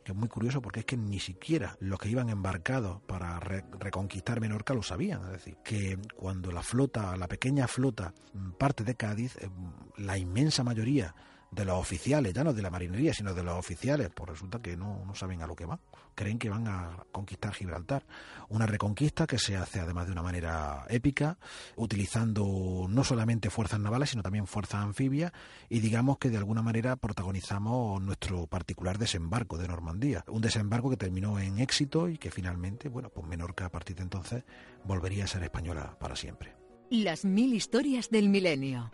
que 0.04 0.12
es 0.12 0.18
muy 0.18 0.28
curioso 0.28 0.62
porque 0.62 0.80
es 0.80 0.86
que 0.86 0.96
ni 0.96 1.18
siquiera 1.18 1.76
los 1.80 1.98
que 1.98 2.08
iban 2.08 2.28
embarcados 2.28 3.00
para 3.02 3.40
reconquistar 3.40 4.40
Menorca 4.40 4.74
lo 4.74 4.82
sabían. 4.82 5.22
Es 5.24 5.30
decir, 5.32 5.56
que 5.64 5.98
cuando 6.14 6.52
la 6.52 6.62
flota, 6.62 7.16
la 7.16 7.26
pequeña 7.26 7.66
flota 7.66 8.12
parte 8.58 8.84
de 8.84 8.94
Cádiz, 8.94 9.36
eh, 9.38 9.48
la 9.96 10.18
inmensa 10.18 10.62
mayoría 10.62 11.14
de 11.54 11.64
los 11.64 11.78
oficiales, 11.78 12.32
ya 12.32 12.44
no 12.44 12.52
de 12.52 12.62
la 12.62 12.70
marinería, 12.70 13.14
sino 13.14 13.34
de 13.34 13.42
los 13.42 13.54
oficiales, 13.54 14.10
pues 14.14 14.30
resulta 14.30 14.60
que 14.60 14.76
no, 14.76 15.04
no 15.06 15.14
saben 15.14 15.42
a 15.42 15.46
lo 15.46 15.54
que 15.54 15.66
van. 15.66 15.80
Creen 16.14 16.38
que 16.38 16.50
van 16.50 16.66
a 16.68 17.04
conquistar 17.12 17.52
Gibraltar. 17.54 18.04
Una 18.48 18.66
reconquista 18.66 19.26
que 19.26 19.38
se 19.38 19.56
hace 19.56 19.80
además 19.80 20.06
de 20.06 20.12
una 20.12 20.22
manera 20.22 20.84
épica, 20.88 21.38
utilizando 21.76 22.86
no 22.88 23.04
solamente 23.04 23.50
fuerzas 23.50 23.80
navales, 23.80 24.10
sino 24.10 24.22
también 24.22 24.46
fuerzas 24.46 24.82
anfibias, 24.82 25.32
y 25.68 25.80
digamos 25.80 26.18
que 26.18 26.30
de 26.30 26.38
alguna 26.38 26.62
manera 26.62 26.96
protagonizamos 26.96 28.00
nuestro 28.02 28.46
particular 28.46 28.98
desembarco 28.98 29.58
de 29.58 29.68
Normandía. 29.68 30.24
Un 30.28 30.42
desembarco 30.42 30.90
que 30.90 30.96
terminó 30.96 31.38
en 31.38 31.58
éxito 31.58 32.08
y 32.08 32.18
que 32.18 32.30
finalmente, 32.30 32.88
bueno, 32.88 33.10
pues 33.10 33.26
Menorca 33.26 33.66
a 33.66 33.70
partir 33.70 33.96
de 33.96 34.02
entonces 34.02 34.44
volvería 34.84 35.24
a 35.24 35.28
ser 35.28 35.42
española 35.42 35.96
para 35.98 36.16
siempre. 36.16 36.54
Las 36.90 37.24
mil 37.24 37.54
historias 37.54 38.10
del 38.10 38.28
milenio. 38.28 38.90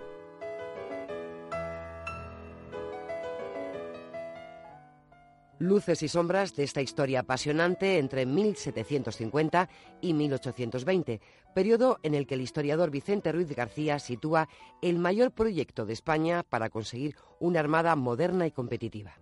Luces 5.61 6.03
y 6.03 6.09
sombras 6.09 6.57
de 6.57 6.65
esta 6.65 6.81
historia 6.81 7.21
apasionante 7.21 7.99
entre 7.99 8.27
1750 8.27 9.69
y 10.01 10.15
1820, 10.15 11.21
periodo 11.55 11.99
en 12.03 12.15
el 12.15 12.27
que 12.27 12.35
el 12.35 12.41
historiador 12.41 12.91
Vicente 12.91 13.31
Ruiz 13.31 13.55
García 13.55 13.99
sitúa 13.99 14.49
el 14.81 14.99
mayor 14.99 15.33
proyecto 15.33 15.85
de 15.85 15.93
España 15.93 16.43
para 16.43 16.71
conseguir 16.71 17.15
una 17.39 17.61
armada 17.61 17.95
moderna 17.95 18.47
y 18.47 18.51
competitiva. 18.51 19.13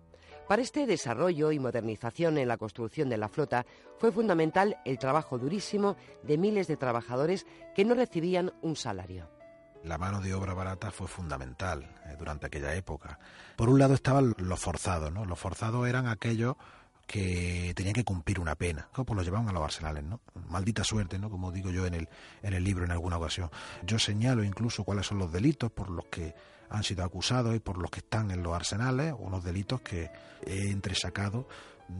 Para 0.47 0.61
este 0.61 0.87
desarrollo 0.87 1.51
y 1.51 1.59
modernización 1.59 2.37
en 2.37 2.47
la 2.47 2.57
construcción 2.57 3.09
de 3.09 3.17
la 3.17 3.27
flota 3.27 3.65
fue 3.97 4.11
fundamental 4.11 4.77
el 4.85 4.97
trabajo 4.97 5.37
durísimo 5.37 5.97
de 6.23 6.37
miles 6.37 6.67
de 6.67 6.77
trabajadores 6.77 7.45
que 7.75 7.85
no 7.85 7.93
recibían 7.93 8.53
un 8.61 8.75
salario 8.75 9.38
la 9.83 9.97
mano 9.97 10.21
de 10.21 10.33
obra 10.33 10.53
barata 10.53 10.91
fue 10.91 11.07
fundamental 11.07 11.83
eh, 12.05 12.15
durante 12.17 12.47
aquella 12.47 12.73
época. 12.75 13.19
Por 13.55 13.69
un 13.69 13.79
lado 13.79 13.93
estaban 13.93 14.35
los 14.37 14.59
forzados, 14.59 15.11
¿no? 15.11 15.25
Los 15.25 15.39
forzados 15.39 15.87
eran 15.87 16.07
aquellos 16.07 16.55
que 17.07 17.73
tenían 17.75 17.95
que 17.95 18.03
cumplir 18.03 18.39
una 18.39 18.53
pena, 18.53 18.87
pues 18.93 19.09
los 19.15 19.25
llevaban 19.25 19.49
a 19.49 19.51
los 19.51 19.63
arsenales, 19.63 20.03
¿no? 20.03 20.19
Maldita 20.47 20.83
suerte, 20.83 21.17
¿no? 21.17 21.29
Como 21.29 21.51
digo 21.51 21.71
yo 21.71 21.87
en 21.87 21.95
el, 21.95 22.09
en 22.43 22.53
el 22.53 22.63
libro 22.63 22.85
en 22.85 22.91
alguna 22.91 23.17
ocasión. 23.17 23.49
Yo 23.83 23.97
señalo 23.97 24.43
incluso 24.43 24.83
cuáles 24.83 25.07
son 25.07 25.17
los 25.17 25.31
delitos 25.31 25.71
por 25.71 25.89
los 25.89 26.05
que 26.05 26.35
han 26.69 26.83
sido 26.83 27.03
acusados 27.03 27.55
y 27.55 27.59
por 27.59 27.79
los 27.79 27.89
que 27.89 28.01
están 28.01 28.29
en 28.29 28.43
los 28.43 28.53
arsenales, 28.53 29.15
unos 29.17 29.43
delitos 29.43 29.81
que 29.81 30.11
he 30.45 30.69
entresacado 30.69 31.47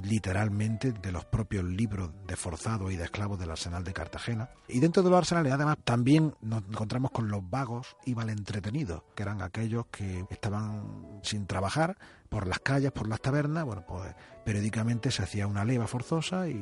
literalmente 0.03 0.91
de 0.91 1.11
los 1.11 1.25
propios 1.25 1.63
libros 1.63 2.11
de 2.27 2.35
forzados 2.35 2.91
y 2.91 2.95
de 2.95 3.03
esclavos 3.03 3.39
del 3.39 3.51
arsenal 3.51 3.83
de 3.83 3.93
Cartagena. 3.93 4.49
Y 4.67 4.79
dentro 4.79 5.03
de 5.03 5.09
los 5.09 5.17
arsenales 5.17 5.53
además 5.53 5.77
también 5.83 6.35
nos 6.41 6.63
encontramos 6.63 7.11
con 7.11 7.29
los 7.29 7.47
vagos 7.49 7.97
y 8.05 8.15
malentretenidos, 8.15 9.03
que 9.15 9.23
eran 9.23 9.41
aquellos 9.41 9.87
que 9.87 10.25
estaban 10.29 11.19
sin 11.23 11.47
trabajar 11.47 11.97
por 12.29 12.47
las 12.47 12.59
calles, 12.59 12.91
por 12.91 13.07
las 13.07 13.21
tabernas, 13.21 13.65
bueno, 13.65 13.83
pues 13.87 14.13
periódicamente 14.45 15.11
se 15.11 15.23
hacía 15.23 15.47
una 15.47 15.65
leva 15.65 15.87
forzosa 15.87 16.47
y, 16.47 16.53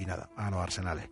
y 0.00 0.06
nada, 0.06 0.28
a 0.36 0.50
los 0.50 0.60
arsenales. 0.60 1.08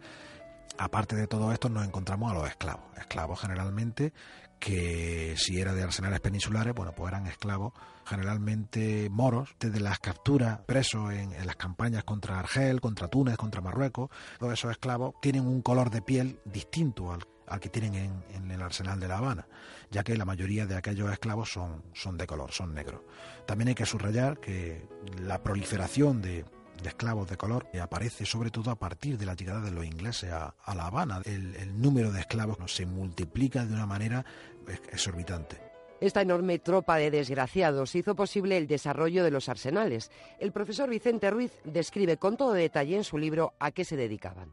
Aparte 0.78 1.16
de 1.16 1.26
todo 1.26 1.52
esto 1.52 1.68
nos 1.68 1.86
encontramos 1.86 2.30
a 2.30 2.34
los 2.34 2.48
esclavos, 2.48 2.84
esclavos 2.98 3.40
generalmente 3.40 4.12
que 4.58 5.34
si 5.36 5.60
era 5.60 5.74
de 5.74 5.82
arsenales 5.82 6.20
peninsulares, 6.20 6.72
bueno, 6.72 6.92
pues 6.94 7.12
eran 7.12 7.26
esclavos 7.26 7.72
generalmente 8.06 9.08
moros, 9.10 9.56
desde 9.58 9.80
las 9.80 9.98
capturas 9.98 10.60
presos 10.60 11.12
en, 11.12 11.34
las 11.44 11.56
campañas 11.56 12.04
contra 12.04 12.38
Argel, 12.38 12.80
contra 12.80 13.08
Túnez, 13.08 13.36
contra 13.36 13.60
Marruecos, 13.60 14.10
todos 14.38 14.52
esos 14.52 14.70
esclavos 14.70 15.14
tienen 15.20 15.48
un 15.48 15.62
color 15.62 15.90
de 15.90 16.00
piel 16.00 16.38
distinto 16.44 17.12
al, 17.12 17.60
que 17.60 17.68
tienen 17.70 17.94
en, 17.94 18.24
en, 18.30 18.50
el 18.52 18.62
arsenal 18.62 19.00
de 19.00 19.08
La 19.08 19.18
Habana, 19.18 19.48
ya 19.90 20.04
que 20.04 20.16
la 20.16 20.24
mayoría 20.24 20.64
de 20.64 20.76
aquellos 20.76 21.12
esclavos 21.12 21.50
son, 21.50 21.82
son 21.92 22.16
de 22.16 22.26
color, 22.26 22.52
son 22.52 22.72
negros. 22.72 23.00
También 23.46 23.68
hay 23.68 23.74
que 23.74 23.84
subrayar 23.84 24.38
que 24.38 24.86
la 25.18 25.42
proliferación 25.42 26.22
de, 26.22 26.44
de 26.82 26.88
esclavos 26.88 27.28
de 27.28 27.36
color 27.36 27.70
que 27.70 27.80
aparece 27.80 28.26
sobre 28.26 28.50
todo 28.50 28.70
a 28.70 28.76
partir 28.76 29.18
de 29.18 29.26
la 29.26 29.34
llegada 29.34 29.60
de 29.60 29.70
los 29.70 29.84
ingleses 29.84 30.30
a, 30.32 30.54
La 30.74 30.86
Habana. 30.86 31.22
El, 31.24 31.54
el 31.56 31.80
número 31.80 32.12
de 32.12 32.20
esclavos 32.20 32.58
se 32.66 32.86
multiplica 32.86 33.64
de 33.64 33.74
una 33.74 33.86
manera 33.86 34.24
exorbitante. 34.90 35.60
Esta 36.00 36.20
enorme 36.20 36.58
tropa 36.58 36.96
de 36.96 37.12
desgraciados 37.12 37.94
hizo 37.94 38.16
posible 38.16 38.56
el 38.56 38.66
desarrollo 38.66 39.22
de 39.22 39.30
los 39.30 39.48
arsenales. 39.48 40.10
El 40.40 40.50
profesor 40.50 40.90
Vicente 40.90 41.30
Ruiz 41.30 41.52
describe 41.62 42.16
con 42.16 42.36
todo 42.36 42.54
detalle 42.54 42.96
en 42.96 43.04
su 43.04 43.18
libro 43.18 43.54
a 43.60 43.70
qué 43.70 43.84
se 43.84 43.96
dedicaban 43.96 44.52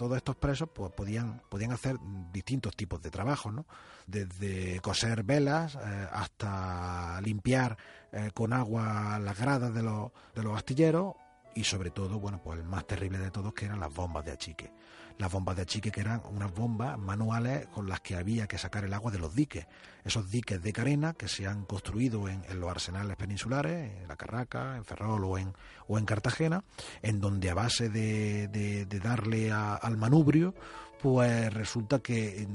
todos 0.00 0.16
estos 0.16 0.36
presos 0.36 0.66
pues, 0.72 0.90
podían, 0.92 1.42
podían 1.50 1.72
hacer 1.72 1.98
distintos 2.32 2.74
tipos 2.74 3.02
de 3.02 3.10
trabajos, 3.10 3.52
¿no? 3.52 3.66
Desde 4.06 4.80
coser 4.80 5.24
velas 5.24 5.74
eh, 5.74 6.08
hasta 6.10 7.20
limpiar 7.20 7.76
eh, 8.10 8.30
con 8.32 8.54
agua 8.54 9.18
las 9.18 9.38
gradas 9.38 9.74
de 9.74 9.82
los, 9.82 10.10
de 10.34 10.42
los 10.42 10.56
astilleros 10.56 11.16
y 11.54 11.64
sobre 11.64 11.90
todo, 11.90 12.18
bueno, 12.18 12.40
pues 12.42 12.58
el 12.58 12.64
más 12.64 12.86
terrible 12.86 13.18
de 13.18 13.30
todos 13.30 13.52
que 13.54 13.66
eran 13.66 13.80
las 13.80 13.92
bombas 13.92 14.24
de 14.24 14.32
achique 14.32 14.72
las 15.20 15.30
bombas 15.30 15.54
de 15.54 15.62
achique, 15.62 15.92
que 15.92 16.00
eran 16.00 16.22
unas 16.30 16.52
bombas 16.52 16.98
manuales 16.98 17.66
con 17.68 17.88
las 17.88 18.00
que 18.00 18.16
había 18.16 18.46
que 18.46 18.58
sacar 18.58 18.84
el 18.84 18.94
agua 18.94 19.12
de 19.12 19.18
los 19.18 19.34
diques. 19.34 19.66
Esos 20.02 20.30
diques 20.30 20.62
de 20.62 20.72
carena 20.72 21.12
que 21.12 21.28
se 21.28 21.46
han 21.46 21.66
construido 21.66 22.26
en, 22.28 22.42
los 22.58 22.70
arsenales 22.70 23.16
peninsulares, 23.16 24.00
en 24.00 24.08
La 24.08 24.16
Carraca, 24.16 24.76
en 24.76 24.84
Ferrol 24.84 25.24
o 25.24 25.36
en, 25.36 25.52
o 25.88 25.98
en 25.98 26.06
Cartagena, 26.06 26.64
en 27.02 27.20
donde 27.20 27.50
a 27.50 27.54
base 27.54 27.90
de, 27.90 28.48
de, 28.48 29.00
darle 29.00 29.52
al 29.52 29.96
manubrio, 29.98 30.54
pues 31.02 31.52
resulta 31.52 32.00
que, 32.00 32.46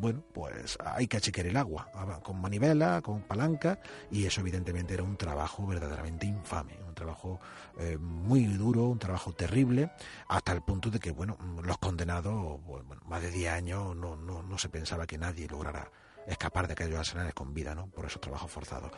bueno, 0.00 0.22
pues 0.32 0.78
hay 0.84 1.06
que 1.06 1.18
achicar 1.18 1.46
el 1.46 1.56
agua 1.56 1.90
con 2.22 2.40
manivela, 2.40 3.02
con 3.02 3.22
palanca, 3.22 3.78
y 4.10 4.24
eso 4.24 4.40
evidentemente 4.40 4.94
era 4.94 5.02
un 5.02 5.16
trabajo 5.16 5.66
verdaderamente 5.66 6.26
infame, 6.26 6.78
un 6.86 6.94
trabajo 6.94 7.40
eh, 7.78 7.98
muy 7.98 8.44
duro, 8.44 8.84
un 8.84 8.98
trabajo 8.98 9.32
terrible, 9.32 9.90
hasta 10.28 10.52
el 10.52 10.62
punto 10.62 10.90
de 10.90 10.98
que, 10.98 11.10
bueno, 11.10 11.36
los 11.62 11.78
condenados, 11.78 12.62
bueno, 12.64 13.00
más 13.06 13.22
de 13.22 13.30
10 13.30 13.52
años, 13.52 13.96
no, 13.96 14.16
no, 14.16 14.42
no 14.42 14.58
se 14.58 14.68
pensaba 14.68 15.06
que 15.06 15.18
nadie 15.18 15.46
lograra 15.46 15.90
escapar 16.26 16.66
de 16.66 16.72
aquellos 16.72 16.98
arsenales 16.98 17.34
con 17.34 17.52
vida, 17.52 17.74
¿no? 17.74 17.88
Por 17.88 18.06
esos 18.06 18.20
trabajos 18.20 18.50
forzados. 18.50 18.92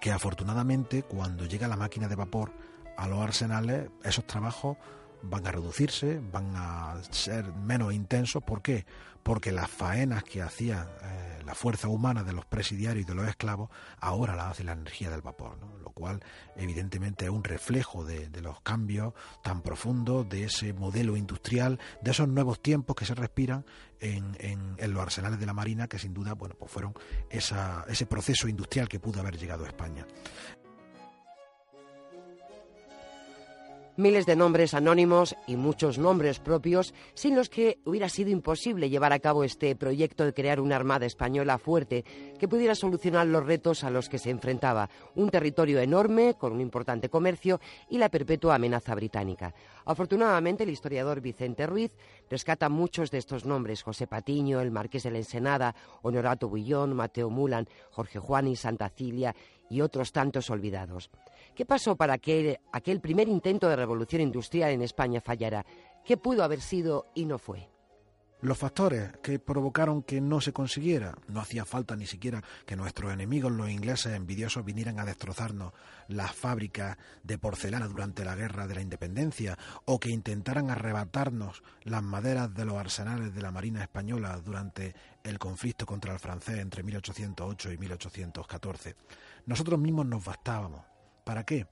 Que 0.00 0.12
afortunadamente, 0.12 1.02
cuando 1.02 1.46
llega 1.46 1.68
la 1.68 1.76
máquina 1.76 2.06
de 2.06 2.14
vapor 2.14 2.52
a 2.96 3.08
los 3.08 3.20
arsenales, 3.20 3.88
esos 4.04 4.26
trabajos 4.26 4.76
van 5.28 5.46
a 5.46 5.52
reducirse, 5.52 6.20
van 6.32 6.52
a 6.56 6.96
ser 7.10 7.52
menos 7.52 7.92
intensos. 7.92 8.42
¿Por 8.42 8.62
qué? 8.62 8.86
Porque 9.22 9.52
las 9.52 9.70
faenas 9.70 10.22
que 10.22 10.40
hacía 10.40 10.88
eh, 11.02 11.36
la 11.46 11.54
fuerza 11.54 11.88
humana 11.88 12.24
de 12.24 12.32
los 12.32 12.44
presidiarios 12.44 13.04
y 13.04 13.08
de 13.08 13.14
los 13.14 13.28
esclavos, 13.28 13.70
ahora 14.00 14.34
las 14.34 14.46
hace 14.52 14.64
la 14.64 14.72
energía 14.72 15.10
del 15.10 15.22
vapor, 15.22 15.58
lo 15.82 15.90
cual 15.90 16.22
evidentemente 16.56 17.24
es 17.24 17.30
un 17.30 17.44
reflejo 17.44 18.04
de, 18.04 18.28
los 18.40 18.60
cambios 18.60 19.14
tan 19.42 19.62
profundos, 19.62 20.28
de 20.28 20.44
ese 20.44 20.72
modelo 20.72 21.16
industrial, 21.16 21.78
de 22.02 22.10
esos 22.10 22.28
nuevos 22.28 22.60
tiempos 22.60 22.96
que 22.96 23.06
se 23.06 23.14
respiran 23.14 23.64
en, 24.00 24.36
en, 24.40 24.92
los 24.92 25.02
arsenales 25.02 25.38
de 25.38 25.46
la 25.46 25.52
Marina, 25.52 25.88
que 25.88 25.98
sin 25.98 26.12
duda 26.12 26.34
bueno, 26.34 26.56
pues 26.58 26.70
fueron 26.70 26.94
esa, 27.30 27.84
ese 27.88 28.06
proceso 28.06 28.48
industrial 28.48 28.88
que 28.88 29.00
pudo 29.00 29.20
haber 29.20 29.38
llegado 29.38 29.64
a 29.64 29.68
España. 29.68 30.06
Miles 33.96 34.26
de 34.26 34.36
nombres 34.36 34.74
anónimos 34.74 35.36
y 35.46 35.56
muchos 35.56 35.98
nombres 35.98 36.38
propios 36.38 36.94
sin 37.14 37.34
los 37.34 37.48
que 37.48 37.78
hubiera 37.84 38.08
sido 38.08 38.30
imposible 38.30 38.90
llevar 38.90 39.12
a 39.12 39.18
cabo 39.18 39.44
este 39.44 39.74
proyecto 39.74 40.24
de 40.24 40.34
crear 40.34 40.60
una 40.60 40.76
armada 40.76 41.06
española 41.06 41.58
fuerte 41.58 42.04
que 42.38 42.48
pudiera 42.48 42.74
solucionar 42.74 43.26
los 43.26 43.46
retos 43.46 43.84
a 43.84 43.90
los 43.90 44.08
que 44.08 44.18
se 44.18 44.30
enfrentaba, 44.30 44.90
un 45.14 45.30
territorio 45.30 45.80
enorme 45.80 46.34
con 46.34 46.52
un 46.52 46.60
importante 46.60 47.08
comercio 47.08 47.60
y 47.88 47.98
la 47.98 48.10
perpetua 48.10 48.56
amenaza 48.56 48.94
británica. 48.94 49.54
Afortunadamente, 49.86 50.64
el 50.64 50.70
historiador 50.70 51.20
Vicente 51.20 51.66
Ruiz 51.66 51.92
rescata 52.28 52.68
muchos 52.68 53.10
de 53.10 53.18
estos 53.18 53.44
nombres, 53.44 53.82
José 53.82 54.06
Patiño, 54.06 54.60
el 54.60 54.70
Marqués 54.70 55.04
de 55.04 55.12
la 55.12 55.18
Ensenada, 55.18 55.74
Honorato 56.02 56.48
Bullón, 56.48 56.94
Mateo 56.94 57.30
Mulan, 57.30 57.68
Jorge 57.90 58.18
Juan 58.18 58.48
y 58.48 58.56
Santa 58.56 58.88
Cilia 58.88 59.34
y 59.70 59.80
otros 59.80 60.12
tantos 60.12 60.50
olvidados. 60.50 61.10
¿Qué 61.54 61.64
pasó 61.64 61.96
para 61.96 62.18
que 62.18 62.60
aquel 62.72 63.00
primer 63.00 63.28
intento 63.28 63.68
de 63.68 63.76
revolución 63.76 64.22
industrial 64.22 64.70
en 64.70 64.82
España 64.82 65.20
fallara? 65.20 65.64
¿Qué 66.04 66.16
pudo 66.16 66.44
haber 66.44 66.60
sido 66.60 67.06
y 67.14 67.24
no 67.24 67.38
fue? 67.38 67.68
Los 68.42 68.58
factores 68.58 69.12
que 69.22 69.38
provocaron 69.38 70.02
que 70.02 70.20
no 70.20 70.42
se 70.42 70.52
consiguiera, 70.52 71.16
no 71.26 71.40
hacía 71.40 71.64
falta 71.64 71.96
ni 71.96 72.06
siquiera 72.06 72.44
que 72.66 72.76
nuestros 72.76 73.10
enemigos, 73.10 73.50
los 73.50 73.70
ingleses 73.70 74.14
envidiosos, 74.14 74.62
vinieran 74.62 75.00
a 75.00 75.06
destrozarnos 75.06 75.72
las 76.08 76.32
fábricas 76.34 76.98
de 77.22 77.38
porcelana 77.38 77.88
durante 77.88 78.26
la 78.26 78.34
guerra 78.34 78.66
de 78.66 78.74
la 78.74 78.82
independencia 78.82 79.56
o 79.86 79.98
que 79.98 80.10
intentaran 80.10 80.70
arrebatarnos 80.70 81.62
las 81.82 82.02
maderas 82.02 82.52
de 82.54 82.66
los 82.66 82.76
arsenales 82.76 83.34
de 83.34 83.40
la 83.40 83.52
Marina 83.52 83.82
Española 83.82 84.38
durante 84.44 84.94
el 85.24 85.38
conflicto 85.38 85.86
contra 85.86 86.12
el 86.12 86.18
francés 86.18 86.58
entre 86.58 86.82
1808 86.82 87.72
y 87.72 87.78
1814. 87.78 88.96
Nosotros 89.46 89.80
mismos 89.80 90.04
nos 90.04 90.22
bastábamos 90.22 90.82
¿Para 91.26 91.42
qué? 91.42 91.66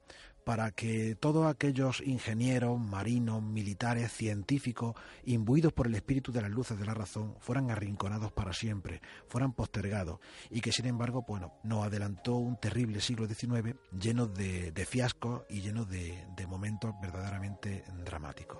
Para 0.45 0.71
que 0.71 1.15
todos 1.19 1.47
aquellos 1.47 2.01
ingenieros, 2.01 2.79
marinos, 2.79 3.41
militares, 3.41 4.11
científicos, 4.11 4.95
imbuidos 5.25 5.73
por 5.73 5.87
el 5.87 5.95
espíritu 5.95 6.31
de 6.31 6.43
las 6.43 6.51
luces 6.51 6.79
de 6.79 6.85
la 6.85 6.93
razón, 6.93 7.35
fueran 7.39 7.71
arrinconados 7.71 8.31
para 8.31 8.53
siempre, 8.53 9.01
fueran 9.27 9.53
postergados, 9.53 10.19
y 10.51 10.61
que 10.61 10.71
sin 10.71 10.85
embargo, 10.85 11.25
bueno, 11.27 11.51
nos 11.63 11.85
adelantó 11.85 12.35
un 12.35 12.57
terrible 12.57 13.01
siglo 13.01 13.27
XIX 13.27 13.75
lleno 13.99 14.27
de, 14.27 14.71
fiascos 14.87 15.41
y 15.49 15.61
lleno 15.61 15.83
de, 15.83 16.25
de 16.37 16.47
momentos 16.47 16.93
verdaderamente 17.01 17.83
dramáticos. 18.05 18.59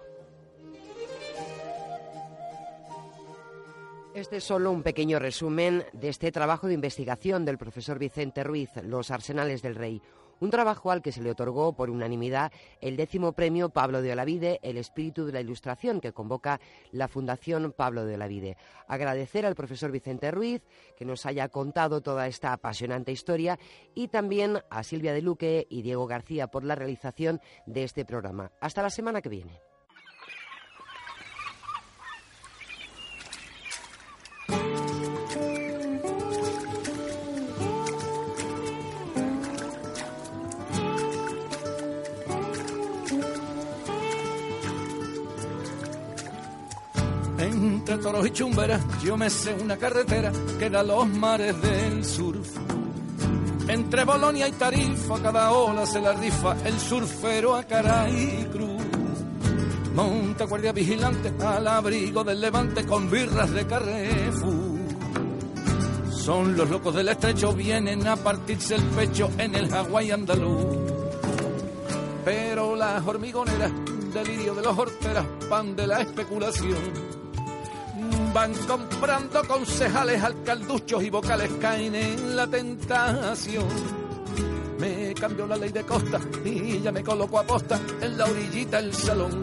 Este 4.16 4.38
es 4.38 4.44
solo 4.46 4.72
un 4.72 4.82
pequeño 4.82 5.20
resumen 5.20 5.84
de 5.92 6.08
este 6.08 6.32
trabajo 6.32 6.68
de 6.68 6.74
investigación 6.74 7.44
del 7.44 7.58
profesor 7.58 8.00
Vicente 8.00 8.46
Ruiz, 8.46 8.70
Los 8.82 9.12
Arsenales 9.12 9.62
del 9.62 9.76
Rey, 9.76 10.02
un 10.40 10.50
trabajo 10.50 10.92
al 10.92 11.02
que 11.02 11.12
se 11.12 11.22
le 11.22 11.32
otorgó 11.32 11.74
por 11.74 11.90
unanimidad 11.90 12.52
el 12.82 12.98
décimo 12.98 13.34
premio 13.34 13.70
Pablo 13.70 14.02
de 14.02 14.12
Olavide, 14.12 14.60
el 14.64 14.78
espíritu 14.78 15.26
de 15.26 15.34
la 15.34 15.42
ilustración 15.42 16.02
que 16.02 16.14
convoca 16.14 16.60
la 16.92 17.08
Fundación 17.08 17.74
Pablo 17.76 18.06
de 18.06 18.16
Olavide. 18.16 18.58
Agradecer 18.88 19.46
al 19.46 19.56
profesor 19.56 19.92
Vicente 19.92 20.32
Ruiz 20.32 20.62
que 20.98 21.06
nos 21.06 21.26
haya 21.26 21.50
contado 21.50 22.02
toda 22.02 22.28
esta 22.28 22.54
apasionante 22.54 23.12
historia 23.12 23.60
y 23.94 24.08
también 24.08 24.60
a 24.70 24.84
Silvia 24.84 25.14
de 25.14 25.22
Luque 25.22 25.68
y 25.70 25.82
Diego 25.82 26.08
García 26.08 26.48
por 26.48 26.64
la 26.64 26.76
realización 26.76 27.40
de 27.66 27.84
este 27.84 28.06
programa. 28.06 28.52
Hasta 28.60 28.82
la 28.82 28.90
semana 28.90 29.22
que 29.22 29.30
viene. 29.30 29.75
Toros 48.00 48.26
y 48.28 48.32
chumberas, 48.32 48.82
yo 49.04 49.18
me 49.18 49.30
sé 49.30 49.56
una 49.62 49.78
carretera 49.78 50.32
que 50.60 50.70
da 50.70 50.84
los 50.84 51.08
mares 51.08 51.62
del 51.62 52.04
sur. 52.06 52.36
Entre 53.68 54.04
Bolonia 54.04 54.48
y 54.48 54.52
Tarifa, 54.52 55.20
cada 55.22 55.52
ola 55.52 55.86
se 55.86 56.00
la 56.00 56.14
rifa 56.14 56.56
el 56.66 56.80
surfero 56.80 57.56
a 57.56 57.64
cara 57.64 58.10
y 58.10 58.48
cruz. 58.52 58.84
Monta 59.96 60.46
guardia 60.46 60.72
vigilante 60.72 61.34
al 61.44 61.68
abrigo 61.68 62.24
del 62.24 62.42
levante 62.42 62.86
con 62.86 63.10
birras 63.10 63.52
de 63.52 63.66
Carrefour. 63.66 64.76
Son 66.12 66.56
los 66.56 66.70
locos 66.70 66.96
del 66.96 67.10
estrecho, 67.10 67.54
vienen 67.54 68.06
a 68.08 68.16
partirse 68.16 68.76
el 68.76 68.84
pecho 68.84 69.30
en 69.38 69.56
el 69.56 69.70
Hawái 69.70 70.12
andaluz. 70.12 70.66
Pero 72.24 72.76
las 72.76 73.06
hormigoneras, 73.06 73.72
delirio 74.14 74.54
de 74.54 74.62
los 74.62 74.78
horteras, 74.78 75.26
pan 75.50 75.76
de 75.76 75.88
la 75.88 76.02
especulación 76.02 77.25
van 78.36 78.54
comprando 78.68 79.42
concejales, 79.48 80.22
alcalduchos 80.22 81.02
y 81.02 81.10
vocales 81.10 81.50
caen 81.62 81.96
en 81.96 82.36
la 82.36 82.46
tentación. 82.46 83.66
Me 84.78 85.14
cambió 85.14 85.48
la 85.48 85.56
ley 85.56 85.72
de 85.72 85.86
costa 85.86 86.20
y 86.44 86.82
ya 86.82 86.92
me 86.92 87.02
coloco 87.02 87.40
a 87.40 87.44
posta 87.44 87.80
en 88.02 88.18
la 88.18 88.26
orillita 88.26 88.82
del 88.82 88.94
salón. 88.94 89.42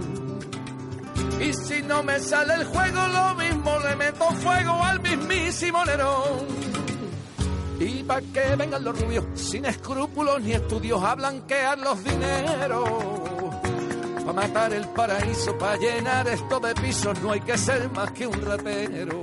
Y 1.41 1.55
si 1.55 1.81
no 1.81 2.03
me 2.03 2.21
sale 2.21 2.53
el 2.53 2.65
juego, 2.67 3.07
lo 3.07 3.35
mismo 3.35 3.79
le 3.79 3.97
meto 3.97 4.31
fuego 4.33 4.85
al 4.85 5.01
mismísimo 5.01 5.83
Nerón. 5.87 6.47
Y 7.81 8.03
pa' 8.03 8.21
que 8.21 8.57
vengan 8.57 8.85
los 8.85 9.01
rubios, 9.01 9.25
sin 9.35 9.65
escrúpulos 9.65 10.43
ni 10.43 10.53
estudios, 10.53 11.03
a 11.03 11.15
blanquear 11.15 11.79
los 11.79 12.05
dineros 12.05 13.22
para 14.25 14.33
matar 14.33 14.73
el 14.73 14.89
paraíso, 14.89 15.57
para 15.59 15.77
llenar 15.77 16.29
esto 16.29 16.61
de 16.61 16.75
pisos, 16.75 17.21
no 17.21 17.33
hay 17.33 17.41
que 17.41 17.59
ser 17.59 17.91
más 17.93 18.11
que 18.13 18.27
un 18.27 18.41
ratero. 18.43 19.23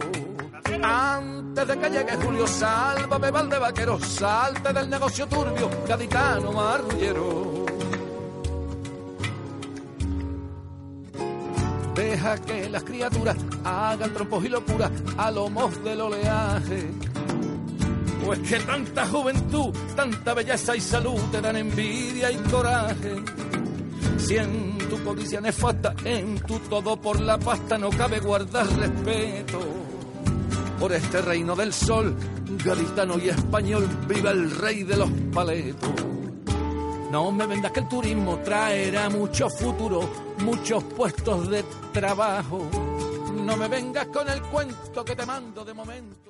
Antes 0.82 1.68
de 1.68 1.78
que 1.80 1.90
llegue 1.90 2.16
Julio, 2.24 2.48
sálvame 2.48 3.32
de 3.32 3.60
Vaquero, 3.60 4.00
salte 4.00 4.72
del 4.72 4.90
negocio 4.90 5.28
turbio, 5.28 5.70
gaditano 5.88 6.52
marrullero. 6.52 7.66
Deja 11.96 12.38
que 12.38 12.70
las 12.70 12.84
criaturas 12.84 13.36
hagan 13.66 14.14
trompos 14.14 14.46
y 14.46 14.48
locuras 14.48 14.90
a 15.18 15.30
lomos 15.32 15.84
del 15.84 16.00
oleaje 16.00 16.92
O 18.26 18.32
es 18.32 18.40
que 18.40 18.60
tanta 18.60 19.06
juventud, 19.06 19.76
tanta 19.98 20.34
belleza 20.34 20.78
y 20.78 20.80
salud 20.80 21.20
te 21.30 21.42
dan 21.42 21.58
envidia 21.58 22.32
y 22.32 22.38
coraje. 22.38 23.16
Si 24.18 24.38
en 24.38 24.79
tu 24.90 25.04
codicia 25.04 25.40
nefasta, 25.40 25.94
en 26.04 26.40
tu 26.40 26.58
todo 26.60 27.00
por 27.00 27.20
la 27.20 27.38
pasta 27.38 27.78
no 27.78 27.90
cabe 27.92 28.20
guardar 28.20 28.66
respeto. 28.68 29.60
Por 30.80 30.94
este 30.94 31.22
reino 31.22 31.56
del 31.56 31.72
sol, 31.72 32.16
gaditano 32.66 33.20
y 33.20 33.30
español, 33.30 33.88
viva 34.08 34.32
el 34.32 34.50
rey 34.50 34.84
de 34.84 34.98
los 34.98 35.10
paletos. 35.34 35.92
No 37.12 37.32
me 37.32 37.46
vendas 37.46 37.72
que 37.72 37.80
el 37.82 37.88
turismo 37.88 38.40
traerá 38.40 39.10
mucho 39.10 39.50
futuro, 39.50 40.10
muchos 40.40 40.84
puestos 40.84 41.50
de 41.50 41.64
trabajo. 41.94 42.68
No 43.46 43.58
me 43.58 43.68
vengas 43.68 44.08
con 44.08 44.28
el 44.30 44.42
cuento 44.44 45.06
que 45.06 45.16
te 45.16 45.26
mando 45.26 45.64
de 45.64 45.74
momento. 45.74 46.30